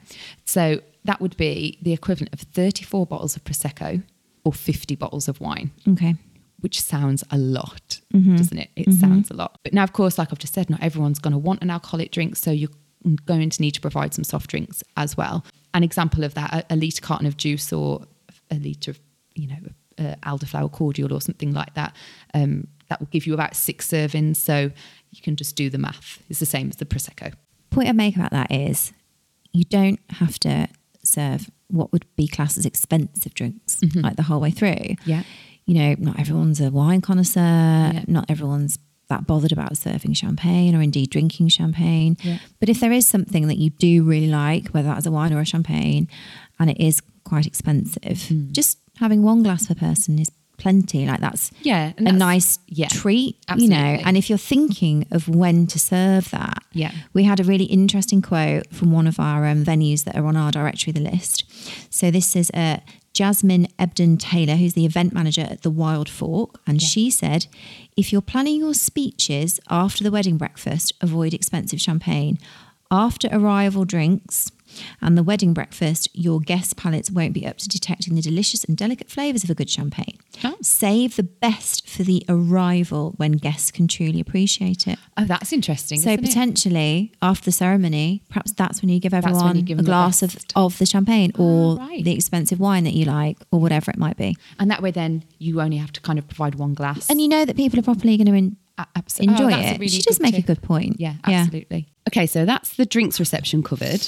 So 0.45 0.81
that 1.03 1.19
would 1.19 1.35
be 1.37 1.79
the 1.81 1.91
equivalent 1.91 2.33
of 2.33 2.39
34 2.41 3.05
bottles 3.05 3.35
of 3.35 3.43
Prosecco 3.43 4.03
or 4.47 4.53
50 4.53 4.95
bottles 4.95 5.27
of 5.27 5.39
wine, 5.41 5.71
Okay. 5.87 6.15
which 6.61 6.81
sounds 6.81 7.23
a 7.31 7.37
lot, 7.37 7.99
Mm-hmm. 8.13 8.35
doesn't 8.37 8.57
it? 8.57 8.69
It 8.75 8.93
sounds 8.93 9.29
a 9.29 9.33
lot. 9.35 9.59
But 9.63 9.73
now, 9.73 9.83
of 9.83 9.93
course, 9.93 10.17
like 10.17 10.29
I've 10.31 10.39
just 10.39 10.53
said, 10.53 10.69
not 10.69 10.81
everyone's 10.81 11.19
going 11.19 11.33
to 11.33 11.37
want 11.37 11.61
an 11.61 11.69
alcoholic 11.69 12.11
drink. 12.11 12.35
So 12.35 12.51
you're 12.51 12.69
going 13.25 13.49
to 13.49 13.61
need 13.61 13.71
to 13.71 13.81
provide 13.81 14.13
some 14.13 14.23
soft 14.23 14.49
drinks 14.49 14.83
as 14.95 15.15
well. 15.17 15.43
An 15.73 15.83
example 15.83 16.23
of 16.23 16.33
that, 16.35 16.53
a, 16.53 16.73
a 16.73 16.75
litre 16.75 17.01
carton 17.01 17.27
of 17.27 17.35
juice 17.37 17.71
or 17.73 18.05
a 18.49 18.55
litre 18.55 18.91
of, 18.91 18.99
you 19.35 19.47
know, 19.47 19.57
uh, 19.99 20.15
elderflower 20.23 20.71
cordial 20.71 21.13
or 21.13 21.21
something 21.21 21.53
like 21.53 21.73
that. 21.75 21.95
Um, 22.33 22.67
that 22.89 22.99
will 23.01 23.07
give 23.11 23.27
you 23.27 23.33
about 23.33 23.55
six 23.55 23.87
servings. 23.87 24.37
So 24.37 24.71
you 25.11 25.21
can 25.21 25.35
just 25.35 25.55
do 25.57 25.69
the 25.69 25.77
math. 25.77 26.23
It's 26.29 26.39
the 26.39 26.45
same 26.45 26.69
as 26.69 26.77
the 26.77 26.85
Prosecco. 26.85 27.33
point 27.69 27.89
I 27.89 27.91
make 27.91 28.15
about 28.15 28.31
that 28.31 28.49
is 28.51 28.93
you 29.51 29.65
don't 29.65 29.99
have 30.11 30.39
to 30.39 30.69
serve 31.03 31.49
what 31.69 31.91
would 31.91 32.05
be 32.15 32.27
classed 32.27 32.57
as 32.57 32.65
expensive 32.65 33.33
drinks 33.33 33.79
like 33.95 34.15
the 34.15 34.23
whole 34.23 34.39
way 34.39 34.51
through. 34.51 34.69
Mm-hmm. 34.69 35.09
Yeah. 35.09 35.23
You 35.65 35.73
know, 35.75 35.95
not 35.99 36.19
everyone's 36.19 36.61
a 36.61 36.71
wine 36.71 37.01
connoisseur, 37.01 37.41
Yeah. 37.41 38.03
not 38.07 38.25
everyone's 38.29 38.79
that 39.09 39.25
bothered 39.25 39.51
about 39.53 39.77
serving 39.77 40.13
champagne 40.13 40.75
or 40.75 40.81
indeed 40.81 41.09
drinking 41.09 41.47
champagne. 41.49 42.17
Yeah. 42.21 42.39
But 42.59 42.67
if 42.69 42.79
there 42.81 42.91
is 42.91 43.07
something 43.07 43.47
that 43.47 43.57
you 43.57 43.69
do 43.69 44.03
really 44.03 44.27
like, 44.27 44.67
whether 44.69 44.89
that's 44.89 45.05
a 45.05 45.11
wine 45.11 45.31
or 45.33 45.39
a 45.39 45.45
champagne, 45.45 46.09
and 46.59 46.69
it 46.69 46.79
is 46.79 47.01
quite 47.23 47.45
expensive, 47.47 48.27
Hmm. 48.27 48.51
just 48.51 48.79
having 48.97 49.21
one 49.23 49.43
glass 49.43 49.67
per 49.67 49.75
person 49.75 50.19
is 50.19 50.29
plenty. 50.57 51.05
Like 51.05 51.19
that's 51.21 51.51
Yeah, 51.61 51.93
a 51.97 52.03
that's- 52.03 52.13
nice 52.19 52.59
yeah, 52.67 52.87
treat, 52.87 53.37
you 53.57 53.67
know. 53.69 53.75
And 54.05 54.17
if 54.17 54.29
you're 54.29 54.37
thinking 54.37 55.05
of 55.11 55.27
when 55.29 55.67
to 55.67 55.79
serve 55.79 56.29
that, 56.31 56.63
Yeah. 56.73 56.91
we 57.13 57.23
had 57.23 57.39
a 57.39 57.43
really 57.43 57.65
interesting 57.65 58.21
quote 58.21 58.73
from 58.73 58.91
one 58.91 59.07
of 59.07 59.19
our 59.19 59.45
um, 59.47 59.63
venues 59.63 60.03
that 60.05 60.15
are 60.15 60.25
on 60.25 60.35
our 60.35 60.51
directory, 60.51 60.91
the 60.93 60.99
list. 60.99 61.43
So 61.89 62.09
this 62.11 62.35
is 62.35 62.49
uh, 62.51 62.77
Jasmine 63.13 63.67
Ebden 63.79 64.19
Taylor, 64.19 64.55
who's 64.55 64.73
the 64.73 64.85
event 64.85 65.13
manager 65.13 65.41
at 65.49 65.61
the 65.63 65.71
Wild 65.71 66.09
Fork, 66.09 66.59
and 66.67 66.81
she 66.81 67.09
said, 67.09 67.47
"If 67.95 68.11
you're 68.11 68.21
planning 68.21 68.59
your 68.59 68.73
speeches 68.73 69.59
after 69.69 70.03
the 70.03 70.11
wedding 70.11 70.37
breakfast, 70.37 70.93
avoid 71.01 71.33
expensive 71.33 71.81
champagne. 71.81 72.37
After 72.91 73.27
arrival 73.31 73.85
drinks." 73.85 74.51
And 75.01 75.17
the 75.17 75.23
wedding 75.23 75.53
breakfast, 75.53 76.09
your 76.13 76.39
guest 76.39 76.77
palates 76.77 77.11
won't 77.11 77.33
be 77.33 77.45
up 77.45 77.57
to 77.57 77.67
detecting 77.67 78.15
the 78.15 78.21
delicious 78.21 78.63
and 78.63 78.77
delicate 78.77 79.09
flavours 79.09 79.43
of 79.43 79.49
a 79.49 79.55
good 79.55 79.69
champagne. 79.69 80.17
Oh. 80.43 80.55
Save 80.61 81.15
the 81.15 81.23
best 81.23 81.87
for 81.87 82.03
the 82.03 82.23
arrival 82.29 83.13
when 83.17 83.33
guests 83.33 83.71
can 83.71 83.87
truly 83.87 84.19
appreciate 84.19 84.87
it. 84.87 84.99
Oh, 85.17 85.25
that's 85.25 85.51
interesting. 85.53 85.99
So 85.99 86.09
isn't 86.09 86.23
it? 86.23 86.27
potentially 86.27 87.11
after 87.21 87.45
the 87.45 87.51
ceremony, 87.51 88.23
perhaps 88.29 88.51
that's 88.53 88.81
when 88.81 88.89
you 88.89 88.99
give 88.99 89.13
when 89.13 89.23
you 89.23 89.29
everyone 89.29 89.61
give 89.61 89.79
a 89.79 89.83
glass 89.83 90.21
of, 90.21 90.37
of 90.55 90.77
the 90.77 90.85
champagne 90.85 91.31
ah, 91.35 91.41
or 91.41 91.77
right. 91.77 92.03
the 92.03 92.13
expensive 92.13 92.59
wine 92.59 92.83
that 92.83 92.93
you 92.93 93.05
like 93.05 93.37
or 93.51 93.59
whatever 93.59 93.91
it 93.91 93.97
might 93.97 94.17
be. 94.17 94.35
and 94.59 94.69
that 94.71 94.81
way, 94.81 94.91
then 94.91 95.23
you 95.39 95.61
only 95.61 95.77
have 95.77 95.91
to 95.93 96.01
kind 96.01 96.19
of 96.19 96.27
provide 96.27 96.55
one 96.55 96.73
glass. 96.73 97.09
And 97.09 97.21
you 97.21 97.27
know 97.27 97.45
that 97.45 97.55
people 97.55 97.79
are 97.79 97.83
properly 97.83 98.17
going 98.17 98.27
to 98.27 98.33
in, 98.33 98.57
A- 98.77 98.87
abso- 98.95 99.21
enjoy 99.21 99.51
oh, 99.53 99.59
it. 99.59 99.79
really 99.79 99.87
she 99.87 100.01
does 100.01 100.19
make 100.19 100.37
a 100.37 100.41
good 100.41 100.61
point. 100.61 100.99
Yeah, 100.99 101.15
absolutely. 101.23 101.87
Okay, 102.07 102.25
so 102.25 102.45
that's 102.45 102.75
the 102.75 102.85
drinks 102.85 103.19
reception 103.19 103.63
covered. 103.63 104.07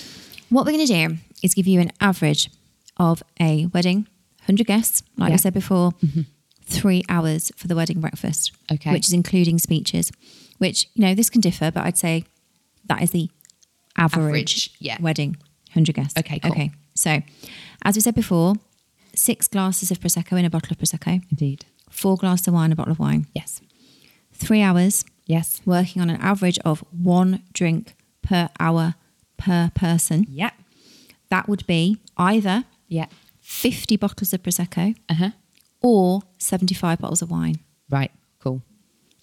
What 0.50 0.66
we're 0.66 0.72
going 0.74 0.86
to 0.88 1.08
do 1.08 1.18
is 1.44 1.54
give 1.54 1.68
you 1.68 1.80
an 1.80 1.92
average 2.02 2.50
of 2.98 3.22
a 3.40 3.68
wedding, 3.68 4.08
100 4.42 4.66
guests, 4.68 5.04
like 5.18 5.30
Yeah. 5.30 5.34
I 5.36 5.38
said 5.38 5.54
before, 5.54 5.92
mm-hmm. 5.94 6.22
three 6.64 7.04
hours 7.10 7.52
for 7.56 7.68
the 7.68 7.76
wedding 7.76 8.00
breakfast, 8.02 8.52
Okay. 8.72 8.92
which 8.92 9.08
is 9.08 9.14
including 9.14 9.60
speeches, 9.60 10.12
which, 10.58 10.88
you 10.96 11.02
know, 11.06 11.14
this 11.16 11.30
can 11.30 11.42
differ, 11.42 11.72
but 11.72 11.84
I'd 11.86 11.98
say 11.98 12.26
that 12.86 13.02
is 13.02 13.12
the 13.12 13.30
average, 13.98 14.26
Average, 14.28 14.72
yeah. 14.80 14.98
wedding, 15.02 15.32
100 15.74 15.94
guests. 15.96 16.18
Okay, 16.18 16.40
cool. 16.40 16.52
Okay. 16.52 16.72
So, 16.96 17.22
as 17.84 17.96
we 17.96 18.02
said 18.02 18.16
before, 18.16 18.56
six 19.16 19.48
glasses 19.48 19.92
of 19.92 20.00
Prosecco 20.00 20.38
in 20.38 20.46
a 20.46 20.50
bottle 20.50 20.72
of 20.72 20.78
Prosecco, 20.78 21.22
Indeed. 21.32 21.66
four 21.90 22.18
glasses 22.18 22.48
of 22.48 22.54
wine, 22.54 22.72
a 22.72 22.76
bottle 22.76 22.92
of 22.92 23.00
wine, 23.00 23.28
Yes. 23.34 23.62
three 24.34 24.62
hours 24.62 25.06
Yes. 25.26 25.62
working 25.66 26.02
on 26.02 26.10
an 26.10 26.20
average 26.22 26.58
of 26.66 26.84
one 26.92 27.44
drink 27.54 27.94
per 28.22 28.50
hour 28.60 28.96
per 29.40 29.72
person. 29.74 30.26
Yeah. 30.30 30.52
That 31.30 31.48
would 31.50 31.66
be 31.68 31.98
either 32.18 32.66
Yeah. 32.88 33.06
50 33.42 33.98
bottles 33.98 34.34
of 34.34 34.44
Prosecco 34.44 34.96
Uh 35.10 35.14
huh. 35.16 35.30
or 35.82 36.22
75 36.38 37.00
bottles 37.00 37.22
of 37.22 37.32
wine. 37.32 37.56
Right. 37.90 38.12
Cool. 38.40 38.62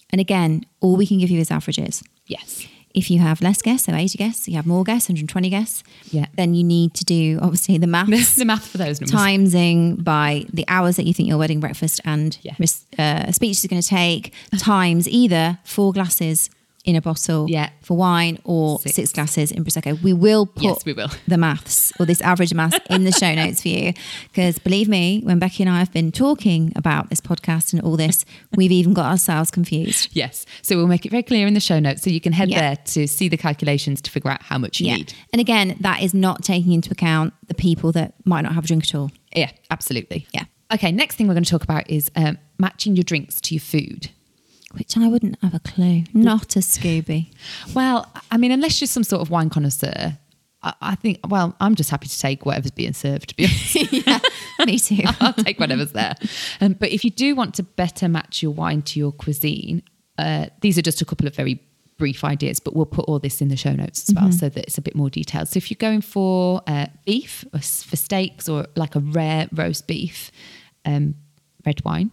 And 0.09 0.19
again, 0.21 0.65
all 0.81 0.95
we 0.97 1.07
can 1.07 1.17
give 1.19 1.29
you 1.29 1.39
is 1.39 1.51
averages. 1.51 2.03
Yes. 2.27 2.65
If 2.93 3.11
you 3.11 3.19
have 3.19 3.41
less 3.41 3.61
guests, 3.61 3.85
so 3.85 3.93
80 3.93 4.17
guests, 4.17 4.47
you 4.47 4.55
have 4.55 4.65
more 4.65 4.83
guests, 4.83 5.07
120 5.09 5.49
guests, 5.49 5.83
Yeah. 6.11 6.25
then 6.35 6.53
you 6.55 6.63
need 6.63 6.93
to 6.95 7.05
do 7.05 7.37
obviously 7.41 7.77
the 7.77 7.85
math. 7.87 8.07
the 8.37 8.45
math 8.45 8.65
for 8.67 8.77
those 8.79 8.99
numbers. 8.99 9.11
timesing 9.21 10.03
by 10.03 10.45
the 10.51 10.65
hours 10.67 10.95
that 10.95 11.05
you 11.05 11.13
think 11.13 11.27
your 11.29 11.37
wedding 11.37 11.59
breakfast 11.59 11.99
and 12.05 12.37
Yeah. 12.41 12.55
uh, 12.97 13.31
speech 13.31 13.57
is 13.63 13.67
going 13.67 13.81
to 13.81 13.87
take, 13.87 14.33
times 14.57 15.07
either 15.07 15.59
four 15.63 15.93
glasses 15.93 16.49
in 16.87 16.95
a 16.95 17.01
bottle 17.01 17.45
Yeah. 17.49 17.69
for 17.81 17.97
wine 17.97 18.39
or 18.45 18.79
Six. 18.79 18.95
six. 18.95 19.11
glasses 19.11 19.51
in 19.51 19.63
Prosecco. 19.65 20.01
We 20.01 20.13
will 20.13 20.45
put 20.45 20.63
Yes, 20.63 20.85
we 20.85 20.93
will. 20.93 21.09
the 21.27 21.37
maths 21.37 21.91
or 21.99 22.05
this 22.05 22.21
average 22.21 22.53
maths 22.53 22.79
in 22.89 23.03
the 23.03 23.11
show 23.11 23.35
notes 23.35 23.61
for 23.61 23.67
you. 23.67 23.93
Because 24.31 24.57
believe 24.59 24.87
me, 24.87 25.19
when 25.23 25.37
Becky 25.39 25.63
and 25.63 25.69
I 25.69 25.79
have 25.79 25.91
been 25.91 26.11
talking 26.11 26.71
about 26.75 27.09
this 27.09 27.19
podcast 27.19 27.73
and 27.73 27.81
all 27.81 27.97
this, 27.97 28.23
we've 28.55 28.71
even 28.71 28.93
got 28.93 29.05
ourselves 29.11 29.51
confused. 29.51 30.09
Yes. 30.13 30.45
So 30.61 30.77
we'll 30.77 30.87
make 30.87 31.05
it 31.05 31.09
very 31.11 31.23
clear 31.23 31.45
in 31.45 31.53
the 31.53 31.59
show 31.59 31.79
notes 31.79 32.03
so 32.03 32.09
you 32.09 32.21
can 32.21 32.33
head 32.33 32.49
Yeah. 32.49 32.61
there 32.61 32.75
to 32.93 33.07
see 33.07 33.27
the 33.27 33.37
calculations 33.37 34.01
to 34.03 34.11
figure 34.11 34.31
out 34.31 34.43
how 34.43 34.57
much 34.57 34.79
you 34.79 34.95
need. 34.95 35.13
And 35.33 35.39
again, 35.41 35.75
that 35.81 36.01
is 36.01 36.13
not 36.13 36.43
taking 36.43 36.71
into 36.71 36.91
account 36.91 37.33
the 37.47 37.53
people 37.53 37.91
that 37.93 38.13
might 38.25 38.41
not 38.41 38.53
have 38.53 38.63
a 38.63 38.67
drink 38.67 38.83
at 38.85 38.95
all. 38.95 39.11
Yeah, 39.35 39.51
absolutely. 39.69 40.25
Yeah. 40.33 40.45
Okay, 40.73 40.91
next 40.91 41.15
thing 41.15 41.27
we're 41.27 41.33
going 41.33 41.43
to 41.45 41.49
talk 41.49 41.63
about 41.63 41.89
is 41.89 42.09
um, 42.15 42.37
matching 42.59 42.95
your 42.95 43.03
drinks 43.03 43.39
to 43.41 43.55
your 43.55 43.61
food. 43.61 44.09
Which 44.73 44.97
I 44.97 45.07
wouldn't 45.07 45.37
have 45.41 45.53
a 45.53 45.59
clue. 45.59 46.03
Not 46.13 46.55
a 46.55 46.59
Scooby. 46.59 47.31
Well, 47.73 48.11
I 48.29 48.37
mean, 48.37 48.51
unless 48.51 48.81
you're 48.81 48.87
some 48.87 49.03
sort 49.03 49.21
of 49.21 49.29
wine 49.29 49.49
connoisseur, 49.49 50.17
I, 50.61 50.73
I 50.81 50.95
think, 50.95 51.19
well, 51.27 51.55
I'm 51.61 51.75
just 51.75 51.89
happy 51.89 52.07
to 52.07 52.19
take 52.19 52.45
whatever's 52.45 52.71
being 52.71 52.93
served, 52.93 53.29
to 53.29 53.35
be 53.35 53.45
honest. 53.45 54.25
Me 54.65 54.77
too. 54.77 55.03
I'll 55.21 55.33
take 55.33 55.59
whatever's 55.59 55.93
there. 55.93 56.15
Um, 56.59 56.73
but 56.73 56.91
if 56.91 57.05
you 57.05 57.11
do 57.11 57.33
want 57.35 57.55
to 57.55 57.63
better 57.63 58.09
match 58.09 58.43
your 58.43 58.51
wine 58.51 58.81
to 58.83 58.99
your 58.99 59.13
cuisine, 59.13 59.83
uh, 60.17 60.47
these 60.61 60.77
are 60.77 60.81
just 60.81 61.01
a 61.01 61.05
couple 61.05 61.27
of 61.27 61.35
very 61.35 61.61
brief 61.97 62.23
ideas, 62.23 62.59
but 62.59 62.75
we'll 62.75 62.85
put 62.85 63.05
all 63.05 63.19
this 63.19 63.41
in 63.41 63.47
the 63.47 63.55
show 63.55 63.73
notes 63.73 64.07
as 64.09 64.15
well 64.15 64.31
so 64.31 64.49
that 64.49 64.63
it's 64.65 64.77
a 64.77 64.81
bit 64.81 64.95
more 64.95 65.09
detailed. 65.09 65.47
So 65.47 65.57
if 65.57 65.71
you're 65.71 65.77
going 65.79 66.01
for 66.01 66.61
uh, 66.67 66.87
beef 67.05 67.43
or 67.53 67.59
for 67.59 67.95
steaks 67.95 68.47
or 68.47 68.67
like 68.75 68.95
a 68.95 68.99
rare 68.99 69.47
roast 69.51 69.87
beef, 69.87 70.31
um, 70.85 71.15
red 71.65 71.83
wine. 71.83 72.11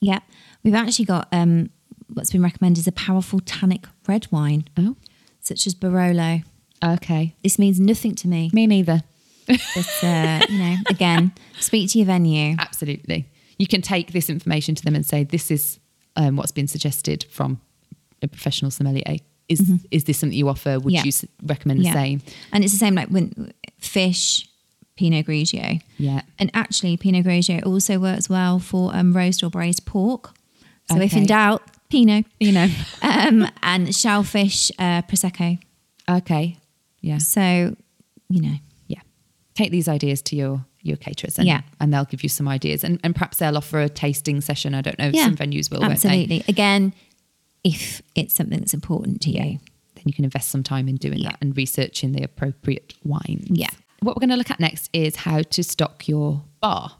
Yeah, 0.00 0.20
we've 0.62 0.74
actually 0.74 1.06
got 1.06 1.28
um, 1.32 1.70
what's 2.12 2.32
been 2.32 2.42
recommended 2.42 2.80
is 2.80 2.86
a 2.86 2.92
powerful 2.92 3.40
tannic 3.40 3.86
red 4.06 4.26
wine, 4.30 4.64
Oh, 4.76 4.96
such 5.40 5.66
as 5.66 5.74
Barolo. 5.74 6.42
okay. 6.84 7.34
This 7.42 7.58
means 7.58 7.78
nothing 7.80 8.14
to 8.16 8.28
me, 8.28 8.50
Me 8.52 8.66
neither. 8.66 9.02
but 9.46 9.58
uh, 10.02 10.40
you 10.48 10.58
know, 10.58 10.76
again, 10.88 11.32
speak 11.60 11.90
to 11.92 11.98
your 11.98 12.06
venue. 12.06 12.56
Absolutely. 12.58 13.28
You 13.58 13.66
can 13.66 13.80
take 13.82 14.12
this 14.12 14.28
information 14.28 14.74
to 14.74 14.82
them 14.84 14.94
and 14.94 15.06
say, 15.06 15.24
this 15.24 15.50
is 15.50 15.78
um, 16.16 16.36
what's 16.36 16.52
been 16.52 16.66
suggested 16.68 17.24
from 17.30 17.60
a 18.22 18.28
professional 18.28 18.70
sommelier. 18.70 19.18
Is, 19.48 19.70
is 19.92 20.04
this 20.04 20.18
something 20.18 20.36
you 20.36 20.48
offer? 20.48 20.78
Would 20.80 20.92
Yeah. 20.92 21.04
you 21.04 21.12
recommend 21.44 21.80
the 21.84 21.92
same? 21.92 22.20
and 22.52 22.64
it's 22.64 22.72
the 22.72 22.78
same 22.78 22.94
like 22.96 23.08
when 23.08 23.52
fish, 23.78 24.48
Pinot 24.96 25.26
Grigio, 25.26 25.80
Yeah. 25.98 26.22
and 26.38 26.50
actually 26.52 26.96
Pinot 26.96 27.24
Grigio 27.24 27.64
also 27.64 27.98
works 28.00 28.28
well 28.28 28.58
for 28.58 28.94
um, 28.96 29.12
roast 29.16 29.42
or 29.44 29.50
braised 29.50 29.86
pork. 29.86 30.34
So 30.90 31.00
if 31.00 31.14
in 31.14 31.26
doubt, 31.26 31.62
Pinot, 31.88 32.26
You 32.40 32.52
know. 32.52 32.68
um, 33.02 33.48
and 33.62 33.94
shellfish, 33.94 34.70
uh, 34.78 35.02
prosecco. 35.02 35.58
okay. 36.08 36.56
Yeah. 37.00 37.18
So 37.18 37.76
you 38.28 38.40
know, 38.42 38.56
Yeah. 38.88 39.00
Take 39.54 39.70
these 39.70 39.88
ideas 39.88 40.22
to 40.22 40.36
your 40.36 40.64
your 40.82 40.96
caterers 40.96 41.38
and, 41.38 41.46
Yeah. 41.48 41.62
and 41.80 41.92
they'll 41.92 42.04
give 42.04 42.22
you 42.22 42.28
some 42.28 42.46
ideas. 42.46 42.84
And, 42.84 43.00
and 43.02 43.12
perhaps 43.14 43.38
they'll 43.38 43.56
offer 43.56 43.80
a 43.80 43.88
tasting 43.88 44.40
session. 44.40 44.72
I 44.74 44.82
don't 44.82 44.98
know. 45.00 45.10
yeah, 45.12 45.24
Some 45.24 45.36
venues 45.36 45.68
will, 45.70 45.82
absolutely. 45.82 46.44
Again, 46.46 46.92
if 47.64 48.02
it's 48.14 48.34
something 48.34 48.60
that's 48.60 48.72
important 48.74 49.20
to 49.22 49.30
you. 49.30 49.58
Then 49.96 50.04
you 50.04 50.12
can 50.12 50.24
invest 50.24 50.48
some 50.50 50.62
time 50.62 50.88
in 50.88 50.94
doing 50.96 51.18
Yeah. 51.18 51.30
that 51.30 51.38
and 51.40 51.56
researching 51.56 52.12
the 52.12 52.22
appropriate 52.22 52.94
wines. 53.02 53.48
Yeah. 53.50 53.66
What 54.00 54.14
we're 54.14 54.20
going 54.20 54.30
to 54.30 54.36
look 54.36 54.50
at 54.52 54.60
next 54.60 54.88
is 54.92 55.16
how 55.16 55.42
to 55.42 55.62
stock 55.64 56.06
your 56.06 56.44
bar. 56.60 56.92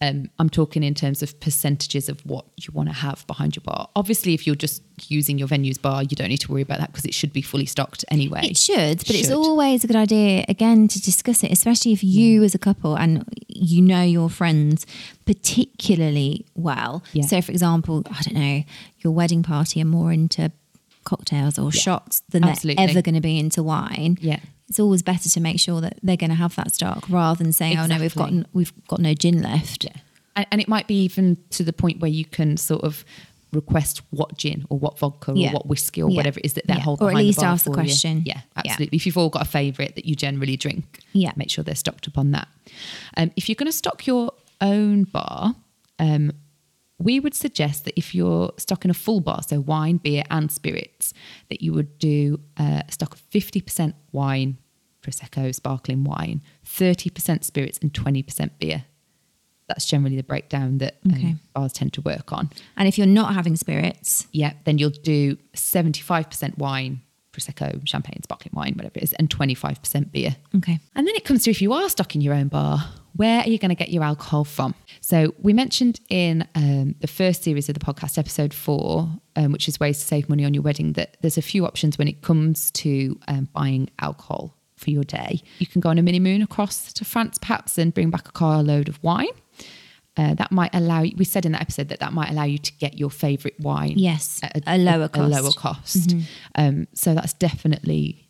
Um, 0.00 0.28
I'm 0.38 0.50
talking 0.50 0.82
in 0.82 0.92
terms 0.94 1.22
of 1.22 1.38
percentages 1.40 2.08
of 2.08 2.20
what 2.26 2.44
you 2.56 2.72
want 2.72 2.88
to 2.88 2.94
have 2.94 3.24
behind 3.26 3.54
your 3.54 3.62
bar. 3.62 3.88
Obviously, 3.94 4.34
if 4.34 4.46
you're 4.46 4.56
just 4.56 4.82
using 5.08 5.38
your 5.38 5.46
venue's 5.46 5.78
bar, 5.78 6.02
you 6.02 6.16
don't 6.16 6.28
need 6.28 6.38
to 6.38 6.50
worry 6.50 6.62
about 6.62 6.80
that 6.80 6.90
because 6.90 7.04
it 7.04 7.14
should 7.14 7.32
be 7.32 7.42
fully 7.42 7.64
stocked 7.64 8.04
anyway. 8.10 8.40
It 8.42 8.56
should, 8.56 8.98
but 8.98 9.10
it's 9.12 9.30
always 9.30 9.84
a 9.84 9.86
good 9.86 9.96
idea 9.96 10.44
again 10.48 10.88
to 10.88 11.00
discuss 11.00 11.44
it, 11.44 11.52
especially 11.52 11.92
if 11.92 12.02
you 12.02 12.42
as 12.42 12.54
a 12.54 12.58
couple 12.58 12.96
and 12.96 13.24
you 13.48 13.80
know 13.80 14.02
your 14.02 14.28
friends 14.28 14.84
particularly 15.26 16.44
well. 16.54 17.02
Yeah. 17.12 17.24
So, 17.24 17.40
for 17.40 17.52
example, 17.52 18.02
I 18.10 18.20
don't 18.22 18.34
know, 18.34 18.64
your 18.98 19.12
wedding 19.12 19.42
party 19.42 19.80
are 19.80 19.86
more 19.86 20.12
into 20.12 20.50
cocktails 21.04 21.58
or 21.58 21.70
shots 21.70 22.22
than 22.30 22.44
Absolutely. 22.44 22.84
they're 22.84 22.90
ever 22.90 23.02
going 23.02 23.14
to 23.14 23.20
be 23.20 23.38
into 23.38 23.62
wine. 23.62 24.18
Yeah. 24.20 24.40
It's 24.68 24.80
always 24.80 25.02
better 25.02 25.28
to 25.28 25.40
make 25.40 25.60
sure 25.60 25.80
that 25.82 25.98
they're 26.02 26.16
going 26.16 26.30
to 26.30 26.36
have 26.36 26.56
that 26.56 26.74
stock 26.74 27.08
rather 27.10 27.42
than 27.42 27.52
saying, 27.52 27.78
"Oh 27.78 27.86
no, 27.86 27.98
we've 27.98 28.14
got 28.14 28.32
we've 28.52 28.72
got 28.88 29.00
no 29.00 29.12
gin 29.14 29.42
left." 29.42 29.84
Yeah. 29.84 29.92
And, 30.36 30.46
and 30.52 30.60
it 30.60 30.68
might 30.68 30.86
be 30.88 31.02
even 31.04 31.36
to 31.50 31.62
the 31.62 31.72
point 31.72 32.00
where 32.00 32.10
you 32.10 32.24
can 32.24 32.56
sort 32.56 32.82
of 32.82 33.04
request 33.52 34.02
what 34.10 34.36
gin 34.36 34.64
or 34.68 34.78
what 34.78 34.98
vodka 34.98 35.32
Yeah. 35.36 35.50
or 35.50 35.52
what 35.52 35.66
whiskey 35.68 36.02
or 36.02 36.10
Yeah. 36.10 36.16
whatever 36.16 36.40
it 36.40 36.46
is 36.46 36.52
that 36.54 36.66
they're 36.66 36.76
Yeah. 36.78 36.82
holding 36.82 37.06
Or 37.06 37.10
at 37.10 37.16
least 37.16 37.38
bar 37.38 37.50
ask 37.52 37.64
the 37.64 37.70
for 37.70 37.78
you. 37.78 37.84
question. 37.84 38.22
Yeah, 38.26 38.40
absolutely. 38.56 38.96
If 38.96 39.06
you've 39.06 39.16
all 39.16 39.28
got 39.28 39.42
a 39.42 39.44
favourite 39.44 39.94
that 39.94 40.06
you 40.06 40.16
generally 40.16 40.56
drink, 40.56 41.00
Yeah. 41.12 41.30
make 41.36 41.50
sure 41.50 41.62
they're 41.62 41.76
stocked 41.76 42.08
up 42.08 42.18
on 42.18 42.32
that. 42.32 42.48
Um, 43.16 43.30
if 43.36 43.48
you're 43.48 43.54
going 43.54 43.66
to 43.70 43.72
stock 43.72 44.06
your 44.08 44.32
own 44.60 45.04
bar, 45.04 45.54
um, 46.00 46.32
we 46.98 47.18
would 47.20 47.34
suggest 47.34 47.84
that 47.84 47.94
if 47.98 48.14
you're 48.14 48.52
stocking 48.56 48.90
a 48.90 48.94
full 48.94 49.20
bar, 49.20 49.42
so 49.42 49.60
wine, 49.60 49.96
beer, 49.96 50.22
and 50.30 50.50
spirits, 50.50 51.12
that 51.50 51.60
you 51.60 51.72
would 51.72 51.98
do 51.98 52.38
uh, 52.58 52.82
a 52.88 52.92
stock 52.92 53.14
of 53.14 53.30
50% 53.30 53.94
wine, 54.12 54.58
prosecco, 55.02 55.54
sparkling 55.54 56.04
wine, 56.04 56.40
30% 56.64 57.44
spirits, 57.44 57.78
and 57.82 57.92
20% 57.92 58.50
beer. 58.58 58.84
That's 59.66 59.86
generally 59.86 60.16
the 60.16 60.22
breakdown 60.22 60.78
that 60.78 60.98
um, 61.06 61.12
Okay. 61.14 61.36
bars 61.54 61.72
tend 61.72 61.94
to 61.94 62.00
work 62.02 62.32
on. 62.32 62.50
And 62.76 62.86
if 62.86 62.96
you're 62.98 63.06
not 63.06 63.34
having 63.34 63.56
spirits, 63.56 64.26
Yeah, 64.30 64.52
then 64.64 64.78
you'll 64.78 64.90
do 64.90 65.36
75% 65.54 66.58
wine, 66.58 67.00
prosecco, 67.34 67.86
champagne, 67.86 68.22
sparkling 68.22 68.52
wine, 68.54 68.74
whatever 68.76 68.94
it 68.96 69.02
is, 69.02 69.12
and 69.14 69.28
25% 69.28 70.12
beer. 70.12 70.36
okay. 70.56 70.78
And 70.94 71.06
then 71.06 71.14
it 71.14 71.24
comes 71.24 71.44
to 71.44 71.50
if 71.50 71.60
you 71.60 71.72
are 71.72 71.88
stocking 71.88 72.20
your 72.20 72.34
own 72.34 72.48
bar, 72.48 72.84
where 73.16 73.40
are 73.42 73.48
you 73.48 73.58
going 73.58 73.68
to 73.70 73.74
get 73.74 73.90
your 73.90 74.02
alcohol 74.02 74.44
from? 74.44 74.74
So 75.00 75.34
we 75.40 75.52
mentioned 75.52 76.00
in 76.08 76.46
um, 76.54 76.96
the 77.00 77.06
first 77.06 77.42
series 77.42 77.68
of 77.68 77.74
the 77.78 77.84
podcast, 77.84 78.18
episode 78.18 78.52
four, 78.52 79.08
um, 79.36 79.52
which 79.52 79.68
is 79.68 79.78
ways 79.78 79.98
to 79.98 80.04
save 80.04 80.28
money 80.28 80.44
on 80.44 80.54
your 80.54 80.62
wedding, 80.62 80.94
that 80.94 81.16
there's 81.20 81.38
a 81.38 81.42
few 81.42 81.64
options 81.64 81.98
when 81.98 82.08
it 82.08 82.22
comes 82.22 82.70
to 82.72 83.18
um, 83.28 83.48
buying 83.52 83.88
alcohol 84.00 84.56
for 84.76 84.90
your 84.90 85.04
day. 85.04 85.40
You 85.58 85.66
can 85.66 85.80
go 85.80 85.90
on 85.90 85.98
a 85.98 86.02
mini 86.02 86.18
moon 86.18 86.42
across 86.42 86.92
to 86.94 87.04
France, 87.04 87.38
perhaps, 87.38 87.78
and 87.78 87.94
bring 87.94 88.10
back 88.10 88.28
a 88.28 88.32
car 88.32 88.62
load 88.62 88.88
of 88.88 89.02
wine. 89.02 89.28
Uh, 90.16 90.32
that 90.34 90.52
might 90.52 90.72
allow 90.74 91.02
you. 91.02 91.12
We 91.16 91.24
said 91.24 91.44
in 91.44 91.52
that 91.52 91.60
episode 91.60 91.88
that 91.88 91.98
that 92.00 92.12
might 92.12 92.30
allow 92.30 92.44
you 92.44 92.58
to 92.58 92.72
get 92.74 92.98
your 92.98 93.10
favourite 93.10 93.58
wine. 93.58 93.94
Yes, 93.96 94.40
at 94.42 94.62
a 94.66 94.78
lower 94.78 95.04
A 95.04 95.08
cost. 95.08 95.30
lower 95.32 95.50
cost. 95.50 96.14
Um, 96.54 96.86
so 96.94 97.14
that's 97.14 97.32
definitely 97.32 98.28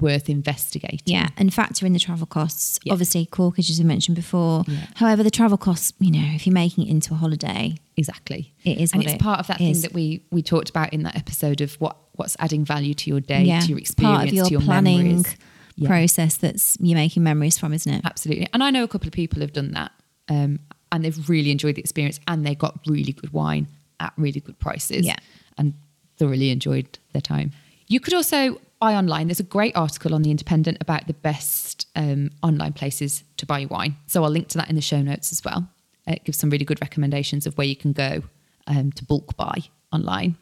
worth 0.00 0.28
investigating. 0.30 1.00
Yeah, 1.04 1.28
and 1.36 1.52
factor 1.52 1.84
in 1.84 1.92
the 1.92 1.98
travel 1.98 2.26
costs. 2.26 2.78
Yeah. 2.84 2.92
Obviously, 2.94 3.26
Corkage, 3.26 3.68
as 3.70 3.78
we 3.78 3.84
mentioned 3.84 4.16
before. 4.16 4.64
Yeah. 4.66 4.86
However, 4.96 5.22
the 5.22 5.30
travel 5.30 5.58
costs, 5.58 5.92
you 5.98 6.10
know, 6.10 6.26
if 6.34 6.46
you're 6.46 6.54
making 6.54 6.86
it 6.86 6.90
into 6.90 7.12
a 7.14 7.16
holiday, 7.16 7.76
Exactly. 7.96 8.54
It 8.64 8.78
is 8.78 8.92
and 8.92 9.02
it's 9.02 9.14
it 9.14 9.20
part 9.20 9.40
of 9.40 9.48
that 9.48 9.60
is. 9.60 9.80
thing 9.80 9.82
that 9.82 9.92
we 9.92 10.22
we 10.30 10.40
talked 10.42 10.70
about 10.70 10.92
in 10.92 11.02
that 11.02 11.16
episode 11.16 11.60
of 11.60 11.74
what 11.74 11.96
what's 12.12 12.36
adding 12.38 12.64
value 12.64 12.94
to 12.94 13.10
your 13.10 13.20
day, 13.20 13.42
yeah, 13.42 13.60
to 13.60 13.68
your 13.68 13.78
experience, 13.78 14.16
part 14.18 14.28
of 14.28 14.34
your 14.34 14.44
to 14.46 14.50
your 14.52 14.60
planning 14.60 14.98
memories. 15.08 15.36
Yeah. 15.76 15.88
process 15.88 16.36
that's 16.36 16.76
you're 16.80 16.96
making 16.96 17.22
memories 17.22 17.58
from, 17.58 17.72
isn't 17.74 17.92
it? 17.92 18.02
Absolutely. 18.04 18.48
And 18.54 18.62
I 18.62 18.70
know 18.70 18.82
a 18.84 18.88
couple 18.88 19.08
of 19.08 19.12
people 19.12 19.40
have 19.40 19.52
done 19.52 19.72
that, 19.72 19.90
um, 20.28 20.60
and 20.92 21.04
they've 21.04 21.28
really 21.28 21.50
enjoyed 21.50 21.74
the 21.76 21.80
experience, 21.80 22.20
and 22.28 22.46
they 22.46 22.54
got 22.54 22.78
really 22.86 23.12
good 23.12 23.32
wine 23.32 23.68
at 24.00 24.12
really 24.16 24.40
good 24.40 24.58
prices. 24.58 25.06
Yeah. 25.06 25.16
and 25.56 25.74
thoroughly 26.18 26.50
enjoyed 26.50 26.98
their 27.12 27.22
time. 27.22 27.52
You 27.86 28.00
could 28.00 28.14
also 28.14 28.60
buy 28.80 28.94
online. 28.94 29.28
There's 29.28 29.40
a 29.40 29.44
great 29.44 29.76
article 29.76 30.14
on 30.14 30.22
the 30.22 30.30
Independent 30.30 30.78
about 30.80 31.06
the 31.06 31.14
best 31.14 31.86
um, 31.96 32.30
online 32.42 32.72
places 32.72 33.24
to 33.38 33.46
buy 33.46 33.64
wine. 33.66 33.96
So 34.06 34.24
I'll 34.24 34.30
link 34.30 34.48
to 34.48 34.58
that 34.58 34.68
in 34.68 34.76
the 34.76 34.82
show 34.82 35.00
notes 35.00 35.32
as 35.32 35.44
well. 35.44 35.68
It 36.06 36.24
gives 36.24 36.38
some 36.38 36.50
really 36.50 36.64
good 36.64 36.80
recommendations 36.80 37.46
of 37.46 37.56
where 37.56 37.66
you 37.66 37.76
can 37.76 37.92
go 37.92 38.22
um, 38.66 38.92
to 38.92 39.04
bulk 39.04 39.36
buy 39.36 39.62
online. 39.92 40.36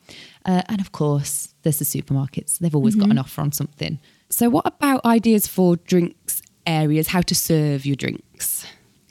Uh, 0.44 0.62
and 0.68 0.80
of 0.80 0.92
course, 0.92 1.54
there's 1.62 1.78
the 1.78 1.84
supermarkets. 1.84 2.58
They've 2.58 2.74
always 2.74 2.94
got 2.94 3.10
an 3.10 3.18
offer 3.18 3.40
on 3.40 3.52
something. 3.52 3.98
So, 4.28 4.48
what 4.48 4.66
about 4.66 5.04
ideas 5.04 5.46
for 5.46 5.76
drinks 5.76 6.42
areas? 6.66 7.08
How 7.08 7.20
to 7.22 7.34
serve 7.34 7.86
your 7.86 7.96
drinks? 7.96 8.66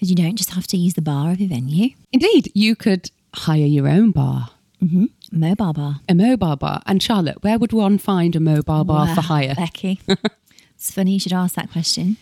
Because 0.06 0.12
you 0.20 0.24
don't 0.24 0.36
just 0.36 0.52
have 0.52 0.68
to 0.68 0.78
use 0.78 0.94
the 0.94 1.02
bar 1.02 1.32
of 1.32 1.40
your 1.40 1.50
venue. 1.50 1.90
Indeed, 2.14 2.52
you 2.54 2.76
could 2.76 3.10
hire 3.34 3.66
your 3.66 3.88
own 3.88 4.12
bar, 4.12 4.52
mm-hmm. 4.80 5.06
A 5.34 5.36
Mobile 5.36 5.74
bar. 5.74 5.96
a 6.08 6.14
mobile 6.14 6.56
bar. 6.58 6.84
And 6.86 7.02
Charlotte, 7.02 7.42
where 7.44 7.58
would 7.58 7.74
one 7.74 7.98
find 7.98 8.36
a 8.36 8.40
mobile 8.40 8.84
bar 8.84 9.16
for 9.16 9.22
hire? 9.22 9.56
Becky. 9.56 10.00
it's 10.76 10.92
funny 10.92 11.14
you 11.14 11.20
should 11.20 11.34
ask 11.34 11.56
that 11.56 11.72
question. 11.72 12.18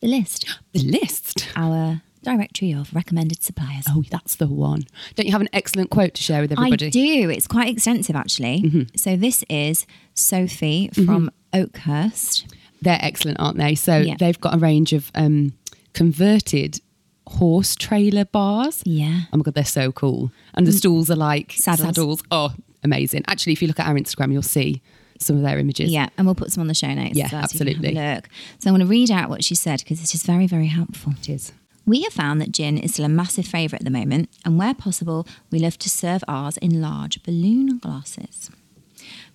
The 0.00 0.08
list, 0.08 0.58
The 0.72 0.80
list. 0.82 1.46
our 1.54 2.02
directory 2.24 2.72
of 2.72 2.92
recommended 2.92 3.40
suppliers. 3.44 3.84
Oh, 3.88 4.02
that's 4.10 4.34
the 4.34 4.48
one. 4.48 4.82
Don't 5.14 5.26
you 5.26 5.32
have 5.32 5.40
an 5.42 5.48
excellent 5.52 5.90
quote 5.90 6.14
to 6.14 6.22
share 6.24 6.40
with 6.40 6.50
everybody? 6.50 6.86
I 6.86 6.90
do. 6.90 7.30
It's 7.30 7.46
quite 7.46 7.68
extensive, 7.68 8.16
actually. 8.16 8.62
Mm-hmm. 8.62 8.96
So 8.96 9.14
this 9.14 9.44
is 9.48 9.86
Sophie 10.14 10.88
mm-hmm. 10.88 11.04
from 11.06 11.30
Oakhurst. 11.52 12.46
They're 12.82 12.98
excellent, 13.00 13.38
aren't 13.38 13.58
they? 13.58 13.76
So 13.76 13.98
Yeah. 13.98 14.16
they've 14.18 14.40
got 14.40 14.56
a 14.56 14.58
range 14.58 14.92
of 14.92 15.12
um, 15.14 15.52
converted 15.92 16.80
horse 17.26 17.74
trailer 17.76 18.24
bars. 18.24 18.82
Yeah. 18.84 19.22
Oh 19.32 19.36
my 19.36 19.42
god, 19.42 19.54
they're 19.54 19.64
so 19.64 19.92
cool. 19.92 20.30
And 20.54 20.66
the 20.66 20.72
stools 20.72 21.10
are 21.10 21.16
like 21.16 21.52
Saddles. 21.52 21.86
saddles. 21.86 22.22
Oh, 22.30 22.54
amazing. 22.82 23.24
Actually, 23.28 23.52
if 23.52 23.62
you 23.62 23.68
look 23.68 23.80
at 23.80 23.86
our 23.86 23.94
Instagram, 23.94 24.32
you'll 24.32 24.42
see 24.42 24.82
some 25.18 25.36
of 25.36 25.42
their 25.42 25.58
images. 25.58 25.90
Yeah, 25.90 26.08
and 26.18 26.26
we'll 26.26 26.34
put 26.34 26.52
some 26.52 26.60
on 26.60 26.68
the 26.68 26.74
show 26.74 26.92
notes. 26.92 27.16
Yeah, 27.16 27.28
well, 27.32 27.46
so 27.48 27.64
you 27.64 27.74
can 27.74 27.84
have 27.84 27.84
a 27.84 27.88
absolutely. 27.88 28.14
look. 28.14 28.28
So 28.58 28.68
I'm 28.68 28.74
going 28.76 28.86
to 28.86 28.90
read 28.90 29.10
out 29.10 29.28
what 29.30 29.44
she 29.44 29.54
said 29.54 29.80
because 29.80 30.02
it 30.02 30.14
is 30.14 30.22
very, 30.24 30.46
very 30.46 30.66
helpful. 30.66 31.14
Cheers. 31.22 31.52
We 31.84 32.02
have 32.02 32.12
found 32.12 32.40
that 32.40 32.52
gin 32.52 32.78
is 32.78 32.94
still 32.94 33.04
a 33.04 33.08
massive 33.08 33.46
favourite 33.46 33.80
at 33.80 33.84
the 33.84 33.90
moment, 33.90 34.28
and 34.44 34.58
where 34.58 34.74
possible, 34.74 35.26
we 35.50 35.58
love 35.58 35.78
to 35.78 35.90
serve 35.90 36.22
ours 36.28 36.56
in 36.58 36.80
large 36.80 37.22
balloon 37.22 37.78
glasses. 37.78 38.50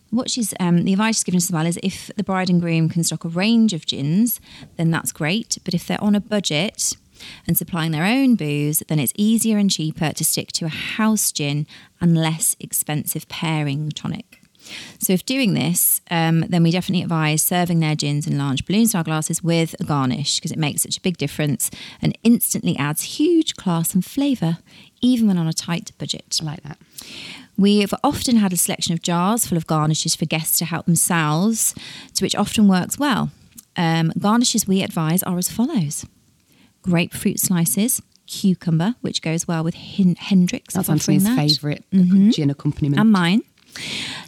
What 0.10 0.30
she's 0.30 0.54
um, 0.60 0.86
the 0.86 0.94
advice 0.94 1.18
she's 1.18 1.24
given 1.26 1.38
us 1.38 1.46
as 1.46 1.52
well 1.52 1.66
is 1.66 1.78
if 1.84 2.10
the 2.16 2.24
bride 2.24 2.50
and 2.50 2.62
groom 2.62 2.88
can 2.88 3.04
stock 3.04 3.26
a 3.26 3.30
range 3.30 3.74
of 3.74 3.86
gins, 3.86 4.40
then 4.78 4.92
that's 4.92 5.12
great. 5.12 5.58
But 5.66 5.74
if 5.74 5.86
they're 5.86 6.02
on 6.02 6.16
a 6.16 6.22
budget 6.22 6.96
and 7.46 7.58
supplying 7.58 7.92
their 7.92 8.06
own 8.06 8.36
booze, 8.36 8.84
then 8.88 9.00
it's 9.00 9.14
easier 9.16 9.58
and 9.58 9.70
cheaper 9.70 10.12
to 10.14 10.24
stick 10.24 10.52
to 10.54 10.66
a 10.66 10.70
house 10.70 11.32
gin 11.32 11.68
and 12.02 12.18
less 12.18 12.56
expensive 12.60 13.28
pairing 13.28 13.90
tonic. 13.90 14.42
So, 15.00 15.14
if 15.14 15.26
doing 15.26 15.54
this, 15.54 16.02
um, 16.12 16.42
then 16.42 16.64
we 16.64 16.72
definitely 16.72 17.04
advise 17.04 17.42
serving 17.42 17.80
their 17.80 17.96
gins 17.96 18.28
in 18.28 18.38
large 18.38 18.66
balloon 18.66 18.88
style 18.88 19.04
glasses 19.04 19.44
with 19.44 19.76
a 19.80 19.84
garnish 19.84 20.38
because 20.38 20.52
it 20.52 20.58
makes 20.58 20.82
such 20.82 20.98
a 20.98 21.02
big 21.02 21.18
difference 21.18 21.70
and 22.02 22.18
instantly 22.24 22.76
adds 22.78 23.04
huge 23.04 23.56
class 23.56 23.94
and 23.94 24.04
flavour, 24.04 24.58
even 25.02 25.28
when 25.28 25.38
on 25.38 25.48
a 25.48 25.54
tight 25.54 25.92
budget. 25.98 26.40
I 26.42 26.46
like 26.46 26.64
that. 26.64 26.78
We 27.58 27.80
have 27.80 27.94
often 28.04 28.38
had 28.38 28.54
a 28.54 28.58
selection 28.58 28.94
of 28.94 29.02
jars 29.02 29.48
full 29.48 29.58
of 29.58 29.68
garnishes 29.68 30.16
for 30.16 30.26
guests 30.26 30.60
to 30.60 30.66
help 30.66 30.86
themselves, 30.86 31.74
to 32.14 32.24
which 32.24 32.36
often 32.36 32.68
works 32.68 33.00
well. 33.00 33.32
Um, 33.76 34.12
garnishes 34.20 34.68
we 34.68 34.82
advise 34.84 35.24
are 35.24 35.38
as 35.38 35.50
follows 35.50 36.06
grapefruit 36.88 37.40
slices, 37.40 38.02
cucumber, 38.28 38.96
which 39.02 39.22
goes 39.22 39.48
well 39.48 39.64
with 39.64 39.76
Hen- 39.76 40.16
Hendrick's. 40.18 40.74
That's 40.74 40.90
Anthony's 40.90 41.24
that. 41.26 41.38
Mm-hmm. 41.38 41.48
favourite 41.48 42.32
gin 42.34 42.50
accompaniment. 42.50 43.00
And 43.00 43.12
mine. 43.12 43.42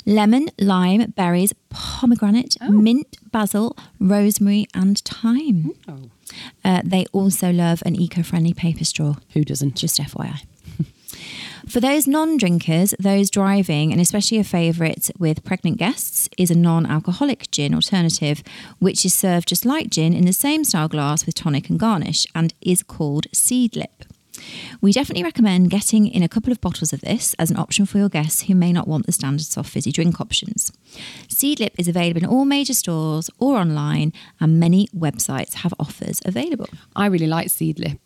Lemon, 0.06 0.50
lime, 0.60 1.12
berries, 1.16 1.54
pomegranate, 1.70 2.56
mint, 2.70 3.18
basil, 3.32 3.76
rosemary, 4.00 4.68
and 4.76 4.98
thyme. 5.00 5.72
Oh. 5.88 6.10
Uh, 6.64 6.82
they 6.84 7.06
also 7.14 7.52
love 7.52 7.82
an 7.86 7.96
eco 7.96 8.22
friendly 8.22 8.54
paper 8.54 8.84
straw, 8.86 9.16
Who 9.34 9.44
doesn't? 9.44 9.76
just 9.76 10.00
FYI. 10.00 10.44
For 11.70 11.80
those 11.80 12.08
non 12.08 12.38
drinkers, 12.38 12.96
those 13.00 13.30
driving, 13.30 13.92
and 13.92 14.02
especially 14.02 14.40
a 14.40 14.44
favourite 14.44 15.12
with 15.20 15.44
pregnant 15.44 15.78
guests, 15.78 16.28
is 16.36 16.50
a 16.50 16.58
non 16.58 16.88
alcoholic 16.88 17.52
gin 17.52 17.76
alternative, 17.76 18.42
which 18.80 19.06
is 19.06 19.14
served 19.14 19.48
just 19.48 19.68
like 19.68 19.92
gin 19.92 20.16
in 20.16 20.26
the 20.26 20.34
same 20.34 20.64
style 20.64 20.88
glass 20.88 21.28
with 21.28 21.36
tonic 21.36 21.70
and 21.70 21.80
garnish 21.80 22.26
and 22.34 22.56
is 22.60 22.82
called 22.82 23.28
Seedlip. 23.36 24.08
We 24.82 24.92
definitely 24.92 25.24
recommend 25.24 25.70
getting 25.70 26.08
in 26.08 26.24
a 26.24 26.30
couple 26.30 26.52
of 26.52 26.60
bottles 26.60 26.92
of 26.92 27.02
this 27.02 27.36
as 27.38 27.52
an 27.52 27.58
option 27.58 27.86
for 27.86 28.00
your 28.00 28.10
guests 28.10 28.44
who 28.44 28.56
may 28.56 28.74
not 28.74 28.88
want 28.88 29.06
the 29.06 29.12
standard 29.12 29.46
soft 29.46 29.70
fizzy 29.70 29.92
drink 29.92 30.20
options. 30.20 30.72
Seedlip 31.28 31.76
is 31.78 31.88
available 31.88 32.24
in 32.24 32.30
all 32.30 32.46
major 32.46 32.74
stores 32.74 33.30
or 33.38 33.58
online, 33.58 34.12
and 34.40 34.60
many 34.60 34.88
websites 34.88 35.56
have 35.56 35.76
offers 35.80 36.20
available. 36.26 36.70
I 36.96 37.06
really 37.06 37.28
like 37.28 37.50
Seedlip. 37.50 38.00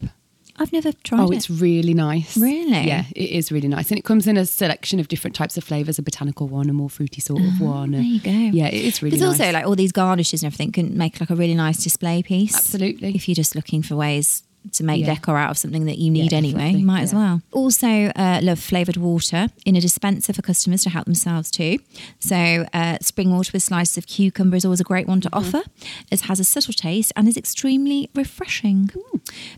I've 0.57 0.71
never 0.71 0.91
tried 0.91 1.19
it. 1.19 1.23
Oh, 1.23 1.31
it. 1.31 1.37
it's 1.37 1.49
really 1.49 1.93
nice. 1.93 2.37
Really? 2.37 2.85
Yeah, 2.87 3.05
it 3.15 3.29
is 3.31 3.51
really 3.51 3.67
nice. 3.67 3.89
And 3.89 3.97
it 3.97 4.05
comes 4.05 4.27
in 4.27 4.37
a 4.37 4.45
selection 4.45 4.99
of 4.99 5.07
different 5.07 5.35
types 5.35 5.57
of 5.57 5.63
flavours, 5.63 5.97
a 5.97 6.03
botanical 6.03 6.47
one, 6.47 6.69
a 6.69 6.73
more 6.73 6.89
fruity 6.89 7.21
sort 7.21 7.41
of 7.41 7.59
one. 7.59 7.95
Ah, 7.95 7.97
there 7.97 8.01
you 8.05 8.19
go. 8.19 8.29
Yeah, 8.31 8.67
it 8.67 8.85
is 8.85 9.01
really 9.01 9.17
There's 9.17 9.29
nice. 9.29 9.39
also 9.39 9.51
like 9.51 9.65
all 9.65 9.75
these 9.75 9.91
garnishes 9.91 10.43
and 10.43 10.47
everything 10.47 10.71
can 10.71 10.97
make 10.97 11.19
like 11.19 11.29
a 11.29 11.35
really 11.35 11.55
nice 11.55 11.83
display 11.83 12.21
piece. 12.21 12.55
Absolutely. 12.55 13.15
If 13.15 13.27
you're 13.27 13.35
just 13.35 13.55
looking 13.55 13.81
for 13.81 13.95
ways 13.95 14.43
to 14.71 14.83
make 14.83 15.01
Yeah. 15.05 15.13
decor 15.15 15.37
out 15.37 15.51
of 15.51 15.57
something 15.57 15.85
that 15.85 15.97
you 15.97 16.09
need 16.09 16.31
Yeah, 16.31 16.37
anyway. 16.37 16.75
might 16.81 17.01
as 17.01 17.13
well. 17.13 17.41
Also, 17.51 17.87
uh, 18.15 18.39
love 18.41 18.59
flavoured 18.59 18.97
water 18.97 19.49
in 19.65 19.75
a 19.75 19.81
dispenser 19.81 20.31
for 20.33 20.41
customers 20.41 20.81
to 20.83 20.89
help 20.89 21.05
themselves 21.05 21.51
too. 21.51 21.79
So, 22.19 22.65
uh, 22.73 22.97
spring 23.01 23.31
water 23.31 23.51
with 23.53 23.61
slices 23.63 23.97
of 23.97 24.07
cucumber 24.07 24.55
is 24.55 24.65
always 24.65 24.79
a 24.79 24.83
great 24.85 25.07
one 25.07 25.21
to 25.21 25.29
Mm-hmm. 25.29 25.55
offer. 25.55 25.69
It 26.11 26.21
has 26.21 26.39
a 26.39 26.43
subtle 26.43 26.73
taste 26.73 27.11
and 27.15 27.27
is 27.27 27.37
extremely 27.37 28.09
refreshing. 28.15 28.89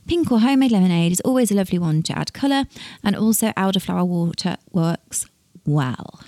Pink 0.08 0.32
or 0.32 0.40
homemade 0.40 0.72
lemonade 0.72 1.12
is 1.12 1.22
always 1.22 1.52
a 1.52 1.56
lovely 1.56 1.78
one 1.80 2.02
to 2.04 2.18
add 2.18 2.34
colour, 2.34 2.66
and 3.04 3.16
also 3.16 3.48
elderflower 3.52 4.06
water 4.08 4.58
works 4.72 5.26
well. 5.66 6.22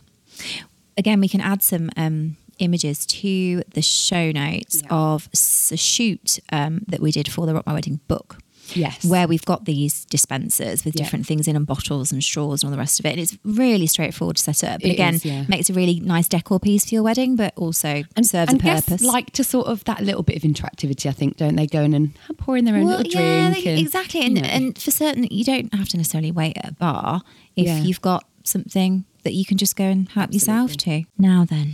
Again, 0.97 1.19
we 1.19 1.27
can 1.27 1.41
add 1.41 1.61
some 1.61 1.89
um, 1.95 2.37
images 2.59 3.05
to 3.05 3.63
the 3.73 3.81
show 3.81 4.31
notes 4.31 4.81
Yeah. 4.83 4.89
of 4.91 5.29
a 5.33 5.77
shoot 5.77 6.39
um, 6.51 6.81
that 6.87 6.99
we 7.01 7.11
did 7.11 7.31
for 7.31 7.45
the 7.45 7.53
Rock 7.53 7.65
My 7.67 7.73
Wedding 7.73 7.99
book 8.07 8.39
Yes. 8.75 9.03
where 9.05 9.27
we've 9.27 9.45
got 9.45 9.65
these 9.65 10.05
dispensers 10.05 10.83
with 10.83 10.95
Yeah. 10.95 11.03
different 11.03 11.25
things 11.25 11.47
in 11.47 11.55
and 11.55 11.65
bottles 11.65 12.11
and 12.11 12.23
straws 12.23 12.61
and 12.63 12.67
all 12.67 12.71
the 12.71 12.77
rest 12.77 12.99
of 12.99 13.05
it. 13.05 13.11
And 13.11 13.19
it's 13.19 13.37
really 13.43 13.87
straightforward 13.87 14.37
to 14.37 14.43
set 14.43 14.63
up. 14.63 14.81
But 14.81 14.89
It 14.89 14.93
again, 14.93 15.15
is, 15.15 15.25
yeah. 15.25 15.45
makes 15.47 15.69
a 15.69 15.73
really 15.73 15.99
nice 15.99 16.27
decor 16.27 16.59
piece 16.59 16.85
for 16.85 16.95
your 16.95 17.03
wedding, 17.03 17.35
but 17.35 17.53
also 17.57 18.03
serves 18.03 18.07
and 18.15 18.25
serves 18.27 18.53
a 18.53 18.57
guests 18.57 18.89
purpose. 18.89 19.05
like 19.05 19.31
to 19.31 19.43
sort 19.43 19.67
of 19.67 19.83
that 19.85 20.03
little 20.03 20.23
bit 20.23 20.35
of 20.35 20.41
interactivity, 20.43 21.07
I 21.07 21.11
think, 21.13 21.37
don't 21.37 21.55
they? 21.55 21.67
Going 21.67 21.93
and 21.93 22.13
pouring 22.37 22.65
their 22.65 22.75
own 22.75 22.85
Well, 22.85 22.97
little 22.97 23.13
yeah, 23.21 23.49
drink. 23.51 23.63
they- 23.65 23.71
and, 23.71 23.79
exactly. 23.79 24.19
you 24.21 24.25
And, 24.27 24.35
know. 24.35 24.41
and 24.43 24.77
for 24.77 24.91
certain, 24.91 25.27
you 25.31 25.43
don't 25.43 25.73
have 25.73 25.89
to 25.89 25.97
necessarily 25.97 26.31
wait 26.31 26.57
at 26.57 26.69
a 26.71 26.73
bar 26.73 27.21
if 27.55 27.65
Yeah. 27.65 27.81
you've 27.83 28.01
got 28.01 28.25
something 28.43 29.05
that 29.23 29.33
you 29.33 29.45
can 29.45 29.57
just 29.57 29.75
go 29.75 29.85
and 29.85 30.07
help 30.09 30.33
yourself 30.33 30.77
to. 30.77 31.03
Now 31.17 31.45
then, 31.45 31.73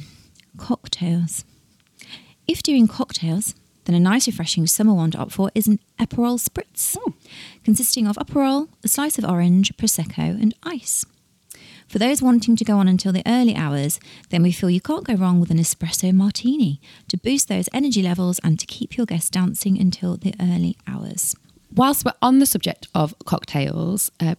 cocktails. 0.57 1.43
If 2.47 2.61
doing 2.63 2.87
cocktails, 2.87 3.55
then 3.85 3.95
a 3.95 3.99
nice 3.99 4.27
refreshing 4.27 4.65
summer 4.67 4.93
one 4.93 5.11
to 5.11 5.17
opt 5.17 5.31
for 5.33 5.51
is 5.55 5.67
an 5.67 5.79
Aperol 5.99 6.39
Spritz, 6.39 6.95
Oh. 7.05 7.13
consisting 7.63 8.07
of 8.07 8.15
Aperol, 8.17 8.67
a 8.83 8.87
slice 8.87 9.17
of 9.17 9.25
orange, 9.25 9.75
Prosecco, 9.77 10.41
and 10.41 10.53
ice. 10.63 11.05
For 11.87 11.99
those 11.99 12.21
wanting 12.21 12.55
to 12.55 12.65
go 12.65 12.77
on 12.77 12.87
until 12.87 13.11
the 13.11 13.21
early 13.27 13.55
hours, 13.55 13.99
then 14.29 14.41
we 14.41 14.51
feel 14.51 14.69
you 14.69 14.81
can't 14.81 15.03
go 15.05 15.13
wrong 15.15 15.39
with 15.39 15.51
an 15.51 15.57
espresso 15.59 16.11
martini 16.13 16.79
to 17.09 17.17
boost 17.17 17.49
those 17.49 17.69
energy 17.73 18.01
levels 18.01 18.39
and 18.43 18.57
to 18.59 18.65
keep 18.65 18.97
your 18.97 19.05
guests 19.05 19.29
dancing 19.29 19.79
until 19.79 20.17
the 20.17 20.33
early 20.39 20.75
hours. 20.87 21.35
Whilst 21.75 22.05
we're 22.05 22.13
on 22.21 22.39
the 22.39 22.45
subject 22.45 22.87
of 22.95 23.13
cocktails, 23.25 24.09
uh, 24.19 24.35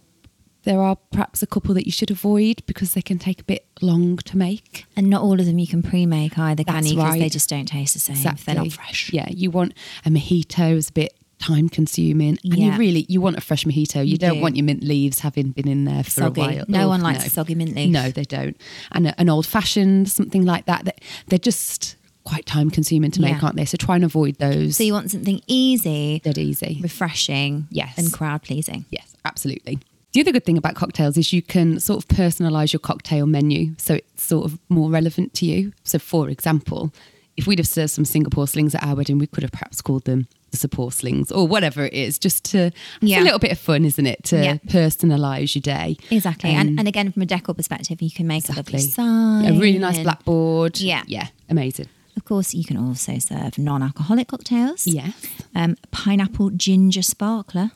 there 0.65 0.81
are 0.81 0.97
perhaps 1.11 1.41
a 1.41 1.47
couple 1.47 1.73
that 1.75 1.85
you 1.85 1.91
should 1.91 2.11
avoid 2.11 2.63
because 2.65 2.93
they 2.93 3.01
can 3.01 3.17
take 3.17 3.39
a 3.39 3.43
bit 3.43 3.65
long 3.81 4.17
to 4.17 4.37
make. 4.37 4.85
And 4.97 5.09
not 5.09 5.21
all 5.21 5.39
of 5.39 5.45
them 5.45 5.57
you 5.59 5.67
can 5.67 5.81
pre-make 5.81 6.37
either, 6.37 6.63
can 6.63 6.73
That's 6.75 6.89
you? 6.91 6.97
Because 6.97 7.19
they 7.19 7.29
just 7.29 7.49
don't 7.49 7.65
taste 7.67 7.93
the 7.93 7.99
same 7.99 8.17
if 8.33 8.45
they're 8.45 8.55
not 8.55 8.71
fresh. 8.71 9.11
Yeah, 9.13 9.27
you 9.29 9.49
want 9.51 9.73
a 10.05 10.09
mojito 10.09 10.73
is 10.75 10.89
a 10.89 10.93
bit 10.93 11.13
time 11.37 11.67
consuming, 11.69 12.37
and 12.43 12.57
you 12.57 12.71
really 12.77 13.05
you 13.09 13.19
want 13.21 13.37
a 13.37 13.41
fresh 13.41 13.65
mojito. 13.65 13.97
You, 14.05 14.11
You 14.13 14.17
don't 14.17 14.35
do. 14.35 14.41
want 14.41 14.55
your 14.55 14.63
mint 14.65 14.83
leaves 14.83 15.19
having 15.19 15.51
been 15.51 15.67
in 15.67 15.85
there 15.85 16.03
for 16.03 16.09
Soggy. 16.09 16.41
a 16.41 16.43
while. 16.45 16.65
No 16.67 16.81
Ugh, 16.83 16.87
one 16.89 17.01
likes 17.01 17.25
a 17.25 17.29
soggy 17.29 17.55
mint 17.55 17.75
leaf. 17.75 17.89
No, 17.91 18.09
they 18.09 18.23
don't. 18.23 18.55
And 18.91 19.07
a- 19.07 19.19
an 19.21 19.29
old 19.29 19.45
fashioned 19.45 20.09
something 20.09 20.45
like 20.45 20.65
that. 20.65 20.85
that 20.85 21.01
they're 21.27 21.37
just 21.39 21.95
quite 22.23 22.45
time 22.47 22.71
consuming 22.71 23.11
to 23.11 23.21
make, 23.21 23.33
Yeah. 23.33 23.39
aren't 23.43 23.55
they? 23.57 23.65
So 23.65 23.75
try 23.77 23.95
and 23.95 24.03
avoid 24.03 24.37
those. 24.39 24.77
So 24.77 24.83
you 24.83 24.93
want 24.93 25.11
something 25.11 25.41
easy, 25.45 26.21
Dead 26.23 26.37
easy. 26.39 26.79
refreshing, 26.81 27.67
Yes. 27.69 27.97
and 27.99 28.11
crowd 28.11 28.41
pleasing. 28.41 28.85
Yes, 28.89 29.13
absolutely. 29.25 29.77
The 30.15 30.21
other 30.21 30.31
good 30.31 30.45
thing 30.45 30.57
about 30.57 30.75
cocktails 30.75 31.17
is 31.17 31.33
you 31.33 31.41
can 31.41 31.77
sort 31.81 32.01
of 32.01 32.07
personalize 32.07 32.71
your 32.71 32.79
cocktail 32.79 33.25
menu 33.25 33.75
so 33.77 33.95
it's 33.95 34.23
sort 34.23 34.45
of 34.45 34.57
more 34.69 34.89
relevant 34.89 35.33
to 35.33 35.45
you. 35.45 35.73
So, 35.83 35.99
for 35.99 36.29
example, 36.29 36.93
if 37.35 37.47
we'd 37.47 37.59
have 37.59 37.67
served 37.67 37.89
some 37.91 38.05
Singapore 38.05 38.47
slings 38.47 38.73
at 38.73 38.81
our 38.81 38.95
wedding, 38.95 39.17
we 39.17 39.27
could 39.27 39.43
have 39.43 39.51
perhaps 39.51 39.81
called 39.81 40.05
them 40.05 40.29
the 40.51 40.55
Singapore 40.57 40.93
slings 40.93 41.33
or 41.33 41.45
whatever 41.49 41.83
it 41.83 41.91
is, 41.91 42.17
just 42.17 42.45
to, 42.45 42.67
it's 42.67 42.75
Yeah. 43.01 43.23
a 43.23 43.25
little 43.25 43.39
bit 43.39 43.51
of 43.51 43.59
fun, 43.59 43.83
isn't 43.83 44.05
it? 44.05 44.23
To 44.25 44.37
Yeah. 44.41 44.53
personalize 44.67 45.53
your 45.53 45.61
day. 45.63 45.97
Exactly. 46.09 46.51
Um, 46.51 46.61
and, 46.69 46.79
and 46.79 46.87
again, 46.87 47.11
from 47.11 47.21
a 47.21 47.25
decor 47.25 47.53
perspective, 47.53 48.01
you 48.01 48.09
can 48.09 48.25
make 48.25 48.47
a 48.47 48.53
lovely 48.53 48.79
sign. 48.79 49.43
A 49.53 49.59
really 49.59 49.79
nice 49.79 49.99
blackboard. 49.99 50.79
Yeah. 50.79 51.03
Yeah, 51.07 51.27
amazing. 51.49 51.87
Of 52.15 52.23
course, 52.23 52.53
you 52.53 52.63
can 52.63 52.77
also 52.77 53.19
serve 53.19 53.57
non-alcoholic 53.57 54.29
cocktails. 54.29 54.87
Yes. 54.87 55.11
Um, 55.53 55.75
pineapple 55.91 56.51
ginger 56.51 57.01
sparkler 57.01 57.71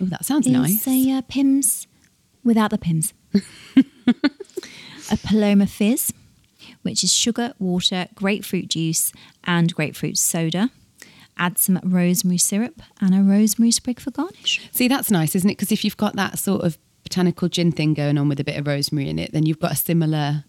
Oh, 0.00 0.06
that 0.06 0.24
sounds 0.24 0.46
is 0.46 0.52
nice. 0.52 0.88
a 0.88 1.12
uh, 1.12 1.22
Pimm's 1.28 1.86
without 2.42 2.70
the 2.70 2.78
Pimm's. 2.78 3.12
a 5.10 5.16
Paloma 5.24 5.66
Fizz, 5.66 6.12
which 6.82 7.04
is 7.04 7.12
sugar, 7.12 7.54
water, 7.58 8.06
grapefruit 8.14 8.68
juice, 8.68 9.12
and 9.44 9.74
grapefruit 9.74 10.18
soda. 10.18 10.70
Add 11.36 11.58
some 11.58 11.80
rosemary 11.82 12.38
syrup 12.38 12.80
and 13.00 13.14
a 13.14 13.20
rosemary 13.22 13.72
sprig 13.72 13.98
for 13.98 14.12
garnish. 14.12 14.68
See, 14.70 14.86
that's 14.86 15.10
nice, 15.10 15.34
isn't 15.34 15.50
it? 15.50 15.54
Because 15.54 15.72
if 15.72 15.84
you've 15.84 15.96
got 15.96 16.14
that 16.16 16.38
sort 16.38 16.62
of 16.62 16.78
botanical 17.02 17.48
gin 17.48 17.72
thing 17.72 17.92
going 17.92 18.18
on 18.18 18.28
with 18.28 18.38
a 18.38 18.44
bit 18.44 18.56
of 18.56 18.66
rosemary 18.66 19.08
in 19.08 19.18
it, 19.18 19.32
then 19.32 19.44
you've 19.44 19.58
got 19.58 19.72
a 19.72 19.76
similar 19.76 20.44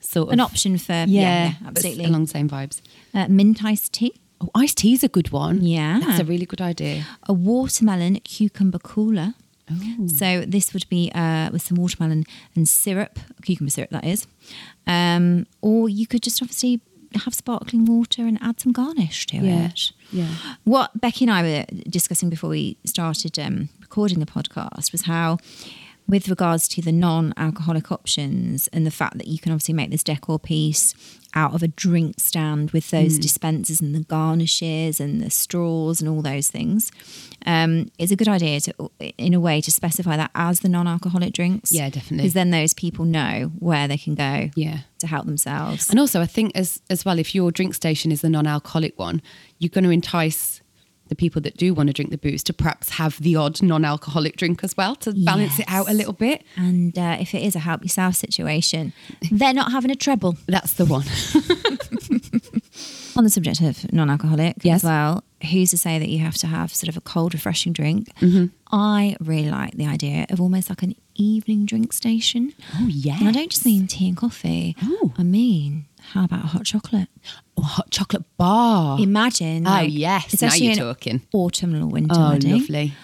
sort 0.00 0.28
of 0.28 0.32
An 0.32 0.40
option 0.40 0.78
for 0.78 0.92
yeah, 0.92 1.04
yeah, 1.06 1.44
yeah, 1.44 1.54
absolutely. 1.66 2.04
along 2.06 2.22
the 2.22 2.30
same 2.30 2.48
vibes. 2.48 2.80
Uh, 3.12 3.26
mint 3.28 3.62
iced 3.62 3.92
tea, 3.92 4.14
Oh, 4.40 4.48
iced 4.54 4.78
tea's 4.78 5.02
a 5.04 5.08
good 5.08 5.30
one. 5.32 5.62
Yeah. 5.62 6.00
that's 6.00 6.20
a 6.20 6.24
really 6.24 6.46
good 6.46 6.60
idea. 6.62 7.04
a 7.28 7.32
watermelon 7.32 8.20
cucumber 8.20 8.78
cooler. 8.78 9.34
Oh. 9.70 10.06
So 10.08 10.44
this 10.46 10.72
would 10.74 10.88
be 10.88 11.12
uh, 11.14 11.50
with 11.52 11.62
some 11.62 11.76
watermelon 11.76 12.24
and 12.56 12.68
syrup, 12.68 13.18
cucumber 13.42 13.70
syrup 13.70 13.90
that 13.90 14.04
is. 14.04 14.26
Um, 14.86 15.46
or 15.60 15.88
you 15.88 16.06
could 16.06 16.22
just 16.22 16.42
obviously 16.42 16.80
have 17.24 17.34
sparkling 17.34 17.84
water 17.84 18.22
and 18.22 18.38
add 18.42 18.60
some 18.60 18.72
garnish 18.72 19.26
to 19.26 19.36
Yeah. 19.36 19.66
it. 19.66 19.92
Yeah. 20.12 20.28
What 20.64 21.00
Becky 21.00 21.24
and 21.24 21.32
I 21.32 21.42
were 21.42 21.64
discussing 21.88 22.30
before 22.30 22.50
we 22.50 22.78
started 22.84 23.38
um, 23.38 23.68
recording 23.80 24.18
the 24.20 24.26
podcast 24.26 24.90
was 24.92 25.02
how, 25.02 25.38
with 26.10 26.28
regards 26.28 26.68
to 26.68 26.82
the 26.82 26.92
non 26.92 27.32
alcoholic 27.36 27.90
options 27.92 28.68
and 28.72 28.84
the 28.86 28.90
fact 28.90 29.16
that 29.18 29.26
you 29.28 29.38
can 29.38 29.52
obviously 29.52 29.74
make 29.74 29.90
this 29.90 30.02
decor 30.02 30.38
piece 30.38 30.94
out 31.32 31.54
of 31.54 31.62
a 31.62 31.68
drink 31.68 32.16
stand 32.18 32.72
with 32.72 32.90
those 32.90 33.14
Hmm. 33.14 33.20
dispensers 33.20 33.80
and 33.80 33.94
the 33.94 34.00
garnishes 34.00 34.98
and 35.00 35.20
the 35.22 35.30
straws 35.30 36.00
and 36.00 36.08
all 36.10 36.22
those 36.22 36.48
things, 36.50 36.90
um, 37.46 37.88
it's 37.98 38.10
a 38.10 38.16
good 38.16 38.26
idea 38.28 38.60
to, 38.60 38.90
in 39.16 39.32
a 39.34 39.38
way, 39.40 39.60
to 39.60 39.70
specify 39.70 40.16
that 40.16 40.32
as 40.34 40.60
the 40.60 40.68
non 40.68 40.88
alcoholic 40.88 41.32
drinks. 41.32 41.70
Yeah, 41.72 41.88
definitely. 41.88 42.24
Because 42.24 42.34
then 42.34 42.50
those 42.50 42.74
people 42.74 43.04
know 43.04 43.52
where 43.60 43.86
they 43.86 43.96
can 43.96 44.16
go 44.16 44.50
Yeah. 44.56 44.80
to 44.98 45.06
help 45.06 45.26
themselves. 45.26 45.88
And 45.88 46.00
also, 46.00 46.20
I 46.20 46.26
think 46.26 46.50
as 46.56 46.80
as 46.90 47.04
well, 47.04 47.18
if 47.20 47.34
your 47.34 47.52
drink 47.52 47.74
station 47.74 48.10
is 48.10 48.20
the 48.22 48.28
non-alcoholic 48.28 48.98
one, 48.98 49.22
you're 49.60 49.68
going 49.70 49.84
to 49.84 49.90
entice 49.90 50.60
the 51.10 51.14
people 51.14 51.42
that 51.42 51.58
do 51.58 51.74
want 51.74 51.88
to 51.88 51.92
drink 51.92 52.10
the 52.10 52.16
booze 52.16 52.42
to 52.44 52.54
perhaps 52.54 52.90
have 52.90 53.20
the 53.20 53.36
odd 53.36 53.60
non-alcoholic 53.62 54.36
drink 54.36 54.64
as 54.64 54.74
well 54.76 54.94
to 54.96 55.12
balance 55.12 55.58
it 55.58 55.66
out 55.68 55.90
a 55.90 55.92
little 55.92 56.14
bit. 56.14 56.42
And 56.56 56.96
uh, 56.98 57.18
if 57.20 57.34
it 57.34 57.42
is 57.42 57.54
a 57.54 57.58
help 57.58 57.82
yourself 57.82 58.14
situation, 58.14 58.94
they're 59.30 59.52
not 59.52 59.72
having 59.72 59.90
a 59.90 59.94
treble. 59.96 60.38
That's 60.46 60.72
the 60.74 60.86
one. 60.86 61.04
On 63.16 63.24
the 63.24 63.30
subject 63.30 63.60
of 63.60 63.92
non-alcoholic 63.92 64.56
Yes. 64.62 64.76
as 64.76 64.84
well, 64.84 65.24
who's 65.50 65.70
to 65.70 65.78
say 65.78 65.98
that 65.98 66.08
you 66.08 66.20
have 66.20 66.36
to 66.38 66.46
have 66.46 66.72
sort 66.74 66.88
of 66.88 66.96
a 66.96 67.00
cold, 67.00 67.34
refreshing 67.34 67.72
drink? 67.72 68.08
Mm-hmm. 68.20 68.46
I 68.72 69.16
really 69.20 69.50
like 69.50 69.74
the 69.74 69.86
idea 69.86 70.26
of 70.30 70.40
almost 70.40 70.70
like 70.70 70.82
an 70.82 70.94
evening 71.16 71.66
drink 71.66 71.92
station. 71.92 72.54
Oh 72.76 72.86
yeah. 72.88 73.18
And 73.18 73.28
I 73.28 73.32
don't 73.32 73.50
just 73.50 73.66
mean 73.66 73.86
tea 73.88 74.08
and 74.08 74.16
coffee. 74.16 74.76
Oh. 74.82 75.12
I 75.18 75.24
mean, 75.24 75.86
how 76.12 76.24
about 76.24 76.40
hot 76.46 76.64
chocolate? 76.64 77.08
Oh, 77.56 77.62
hot 77.62 77.90
chocolate 77.90 78.24
bar. 78.36 78.98
Imagine. 79.00 79.66
oh 79.66 79.70
like, 79.70 79.90
yes. 79.92 80.40
Now 80.42 80.54
you're 80.54 80.72
in 80.72 80.78
talking. 80.78 81.22
autumn 81.32 81.74
or 81.82 81.86
winter 81.86 82.14
Oh, 82.16 82.30
wedding. 82.30 82.52
lovely. 82.58 82.94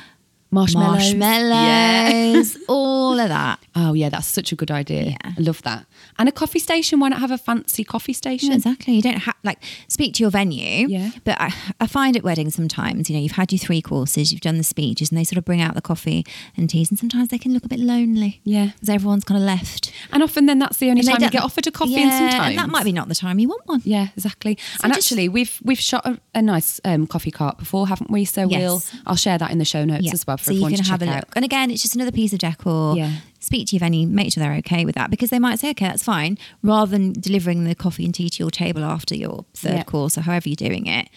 Marshmallows. 0.50 1.14
Marshmallows, 1.14 2.54
Yeah. 2.54 2.60
all 2.68 3.18
of 3.18 3.28
that. 3.28 3.58
Oh 3.78 3.92
yeah, 3.92 4.08
that's 4.08 4.26
such 4.26 4.52
a 4.52 4.56
good 4.56 4.70
idea. 4.70 5.02
Yeah. 5.04 5.16
I 5.24 5.34
love 5.40 5.60
that. 5.62 5.84
And 6.18 6.28
a 6.28 6.32
coffee 6.32 6.58
station. 6.58 6.98
Why 6.98 7.10
not 7.10 7.20
have 7.20 7.30
a 7.30 7.36
fancy 7.36 7.84
coffee 7.84 8.14
station? 8.14 8.48
Yeah, 8.48 8.54
exactly. 8.56 8.94
You 8.94 9.02
don't 9.02 9.18
have 9.18 9.34
like 9.44 9.62
speak 9.88 10.14
to 10.14 10.22
your 10.22 10.30
venue. 10.30 10.88
Yeah. 10.88 11.10
But 11.24 11.38
I, 11.40 11.52
I 11.78 11.86
find 11.86 12.16
at 12.16 12.22
weddings 12.22 12.54
sometimes, 12.54 13.10
you 13.10 13.16
know, 13.16 13.22
you've 13.22 13.32
had 13.32 13.52
your 13.52 13.58
three 13.58 13.82
courses, 13.82 14.32
you've 14.32 14.40
done 14.40 14.56
the 14.56 14.64
speeches, 14.64 15.10
and 15.10 15.18
they 15.18 15.24
sort 15.24 15.36
of 15.36 15.44
bring 15.44 15.60
out 15.60 15.74
the 15.74 15.82
coffee 15.82 16.24
and 16.56 16.70
teas, 16.70 16.90
and 16.90 16.98
sometimes 16.98 17.28
they 17.28 17.38
can 17.38 17.52
look 17.52 17.64
a 17.64 17.68
bit 17.68 17.78
lonely. 17.80 18.40
Yeah. 18.44 18.70
Because 18.74 18.88
everyone's 18.88 19.24
kind 19.24 19.38
of 19.38 19.44
left. 19.46 19.92
And 20.10 20.22
often 20.22 20.46
then 20.46 20.58
that's 20.58 20.78
the 20.78 20.88
only 20.88 21.00
And 21.00 21.08
time 21.10 21.22
you 21.22 21.28
get 21.30 21.42
offered 21.42 21.66
a 21.66 21.70
coffee. 21.70 21.92
Yeah, 21.92 22.00
and 22.22 22.32
sometimes 22.32 22.56
that 22.56 22.70
might 22.70 22.84
be 22.84 22.92
not 22.92 23.08
the 23.08 23.14
time 23.14 23.38
you 23.38 23.48
want 23.48 23.66
one. 23.66 23.82
Yeah, 23.84 24.08
exactly. 24.16 24.58
and 24.82 24.92
just- 24.94 25.12
actually, 25.12 25.28
we've 25.28 25.60
we've 25.62 25.78
shot 25.78 26.06
a, 26.06 26.18
a 26.34 26.40
nice 26.40 26.80
um, 26.84 27.06
coffee 27.06 27.30
cart 27.30 27.58
before, 27.58 27.86
haven't 27.88 28.10
we? 28.10 28.24
So 28.24 28.48
Yes. 28.48 28.60
we'll 28.60 28.82
I'll 29.06 29.16
share 29.16 29.36
that 29.36 29.50
in 29.50 29.58
the 29.58 29.64
show 29.66 29.84
notes 29.84 30.04
Yeah. 30.06 30.12
as 30.14 30.26
well 30.26 30.38
for 30.38 30.44
so 30.44 30.50
you 30.52 30.56
everyone 30.58 30.72
can 30.76 30.84
to 30.84 30.90
have 30.92 31.02
a 31.02 31.04
check 31.04 31.14
look. 31.14 31.24
out. 31.28 31.32
And 31.36 31.44
again, 31.44 31.70
it's 31.70 31.82
just 31.82 31.94
another 31.94 32.12
piece 32.12 32.32
of 32.32 32.38
decor. 32.38 32.96
Yeah. 32.96 33.12
Speak 33.46 33.68
to 33.68 33.76
your 33.76 33.80
venue, 33.80 34.08
make 34.08 34.32
sure 34.32 34.42
they're 34.42 34.54
okay 34.54 34.84
with 34.84 34.96
that 34.96 35.08
because 35.08 35.30
they 35.30 35.38
might 35.38 35.60
say, 35.60 35.70
okay, 35.70 35.86
that's 35.86 36.02
fine, 36.02 36.36
rather 36.64 36.90
than 36.90 37.12
delivering 37.12 37.62
the 37.62 37.76
coffee 37.76 38.04
and 38.04 38.12
tea 38.12 38.28
to 38.28 38.42
your 38.42 38.50
table 38.50 38.82
after 38.82 39.14
your 39.14 39.44
third 39.54 39.74
Yeah. 39.74 39.82
course 39.84 40.18
or 40.18 40.22
however 40.22 40.48
you're 40.48 40.56
doing 40.56 40.86
it. 40.86 41.08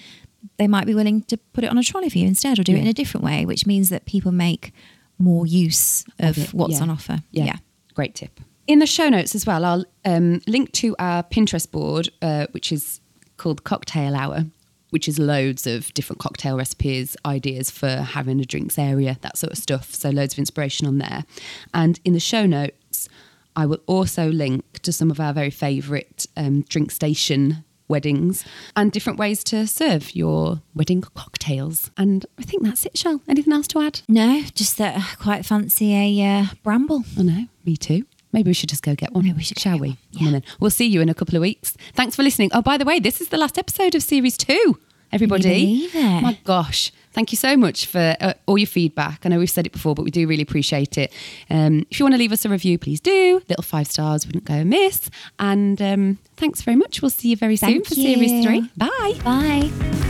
They 0.58 0.68
might 0.68 0.86
be 0.86 0.94
willing 0.94 1.24
to 1.24 1.38
put 1.38 1.64
it 1.64 1.72
on 1.72 1.80
a 1.80 1.84
trolley 1.84 2.08
for 2.08 2.20
you 2.20 2.28
instead 2.28 2.60
or 2.60 2.64
do 2.64 2.76
it 2.76 2.82
in 2.82 2.88
a 2.88 2.94
different 2.94 3.24
way, 3.24 3.48
which 3.48 3.66
means 3.66 3.90
that 3.90 4.06
people 4.06 4.32
make 4.32 4.74
more 5.18 5.48
use 5.48 6.06
of, 6.20 6.38
it, 6.38 6.54
what's 6.54 6.76
yeah. 6.76 6.82
on 6.84 6.90
offer. 6.92 7.18
Yeah. 7.32 7.56
Great 7.96 8.14
tip. 8.14 8.40
In 8.68 8.78
the 8.78 8.86
show 8.86 9.10
notes 9.10 9.34
as 9.34 9.48
well, 9.48 9.66
I'll 9.66 9.86
um, 10.06 10.42
link 10.46 10.72
to 10.74 10.96
our 11.00 11.24
Pinterest 11.24 11.70
board, 11.72 12.10
uh, 12.22 12.46
which 12.52 12.72
is 12.72 13.02
called 13.38 13.64
Cocktail 13.64 14.14
Hour. 14.16 14.46
Which 14.90 15.08
is 15.08 15.20
loads 15.20 15.68
of 15.68 15.94
different 15.94 16.20
cocktail 16.20 16.58
recipes, 16.58 17.16
ideas 17.26 17.70
for 17.70 17.90
having 17.90 18.40
a 18.40 18.46
drinks 18.46 18.78
area, 18.78 19.18
that 19.22 19.38
sort 19.38 19.52
of 19.52 19.58
stuff. 19.58 19.94
So 19.94 20.10
loads 20.10 20.34
of 20.34 20.40
inspiration 20.40 20.88
on 20.88 20.98
there. 20.98 21.26
And 21.74 22.00
in 22.04 22.14
the 22.14 22.20
show 22.20 22.46
notes, 22.46 23.10
I 23.56 23.66
will 23.66 23.82
also 23.88 24.30
link 24.30 24.80
to 24.80 24.92
some 24.92 25.12
of 25.12 25.20
our 25.20 25.34
very 25.34 25.50
favourite 25.50 26.26
um, 26.38 26.62
drink 26.62 26.92
station 26.92 27.64
weddings 27.88 28.46
and 28.76 28.92
different 28.92 29.20
ways 29.20 29.44
to 29.44 29.68
serve 29.68 30.16
your 30.16 30.62
wedding 30.74 31.02
cocktails. 31.02 31.92
And 31.98 32.26
I 32.38 32.44
think 32.44 32.64
that's 32.64 32.86
it, 32.86 32.98
Shell. 32.98 33.22
Anything 33.28 33.52
else 33.52 33.68
to 33.70 33.82
add? 33.82 34.02
No, 34.08 34.44
just 34.54 34.78
that 34.78 34.96
I 34.96 35.16
quite 35.22 35.46
fancy 35.46 35.96
a 35.96 36.26
uh, 36.26 36.46
bramble. 36.64 37.04
Oh 37.18 37.24
no, 37.24 37.48
me 37.66 37.76
too. 37.76 38.06
Maybe 38.32 38.50
we 38.50 38.54
should 38.54 38.70
just 38.70 38.84
go 38.84 38.96
get 38.96 39.14
one. 39.14 39.24
Maybe 39.24 39.38
we 39.38 39.44
should 39.44 39.60
shall 39.60 39.80
we? 39.80 39.98
Come 40.18 40.32
then. 40.32 40.44
We'll 40.60 40.70
see 40.72 40.86
you 40.88 41.02
in 41.02 41.10
a 41.10 41.14
couple 41.14 41.36
of 41.36 41.42
weeks. 41.42 41.76
Thanks 41.94 42.16
for 42.16 42.24
listening. 42.24 42.52
Oh, 42.54 42.62
by 42.62 42.78
the 42.78 42.86
way, 42.86 43.00
this 43.00 43.22
is 43.22 43.30
the 43.30 43.38
last 43.38 43.58
episode 43.58 43.96
of 43.96 44.04
series 44.04 44.38
two. 44.38 44.80
Everybody, 45.12 45.90
my 45.96 46.38
gosh, 46.44 46.92
thank 47.14 47.32
you 47.32 47.36
so 47.36 47.58
much 47.58 47.88
for 47.88 48.16
uh, 48.22 48.34
all 48.46 48.60
your 48.60 48.68
feedback. 48.68 49.22
I 49.26 49.30
know 49.30 49.40
we've 49.40 49.50
said 49.50 49.66
it 49.66 49.72
before, 49.72 49.96
but 49.96 50.04
we 50.06 50.12
do 50.12 50.28
really 50.28 50.44
appreciate 50.44 51.00
it. 51.00 51.12
Um, 51.50 51.88
if 51.90 52.00
you 52.00 52.06
want 52.06 52.14
to 52.14 52.20
leave 52.20 52.32
us 52.32 52.46
a 52.46 52.50
review, 52.50 52.78
please 52.78 53.00
do. 53.00 53.42
Little 53.50 53.64
five 53.64 53.88
stars 53.88 54.28
wouldn't 54.28 54.46
go 54.46 54.54
amiss. 54.54 55.10
And 55.40 55.82
um, 55.82 56.20
thanks 56.38 56.62
very 56.62 56.78
much. 56.78 57.02
We'll 57.02 57.10
see 57.10 57.30
you 57.30 57.38
very 57.38 57.56
soon 57.56 57.70
Thank 57.70 57.88
for 57.88 57.96
series 57.96 58.46
three. 58.46 58.70
Bye. 58.78 59.20
Bye. 59.24 60.09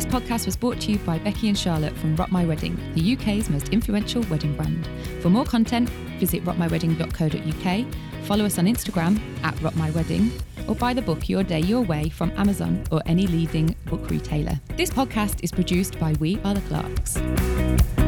This 0.00 0.10
podcast 0.10 0.46
was 0.46 0.56
brought 0.56 0.80
to 0.80 0.92
you 0.92 0.98
by 1.00 1.18
Becky 1.18 1.48
and 1.48 1.58
Charlotte 1.58 1.94
from 1.98 2.16
Rock 2.16 2.32
My 2.32 2.46
Wedding, 2.46 2.74
the 2.94 3.12
UK's 3.12 3.50
most 3.50 3.68
influential 3.68 4.22
wedding 4.30 4.56
brand. 4.56 4.88
For 5.20 5.28
more 5.28 5.44
content, 5.44 5.90
visit 6.18 6.42
rockmywedding.co.uk, 6.42 8.24
follow 8.24 8.46
us 8.46 8.58
on 8.58 8.64
Instagram 8.64 9.20
at 9.44 9.54
rockmywedding, 9.56 10.40
or 10.66 10.74
buy 10.74 10.94
the 10.94 11.02
book 11.02 11.28
Your 11.28 11.42
Day 11.42 11.60
Your 11.60 11.82
Way 11.82 12.08
from 12.08 12.30
Amazon 12.38 12.82
or 12.90 13.02
any 13.04 13.26
leading 13.26 13.76
book 13.90 14.08
retailer. 14.08 14.58
This 14.78 14.88
podcast 14.88 15.44
is 15.44 15.52
produced 15.52 16.00
by 16.00 16.14
We 16.18 16.40
Are 16.44 16.54
the 16.54 16.62
Clarks. 16.62 17.99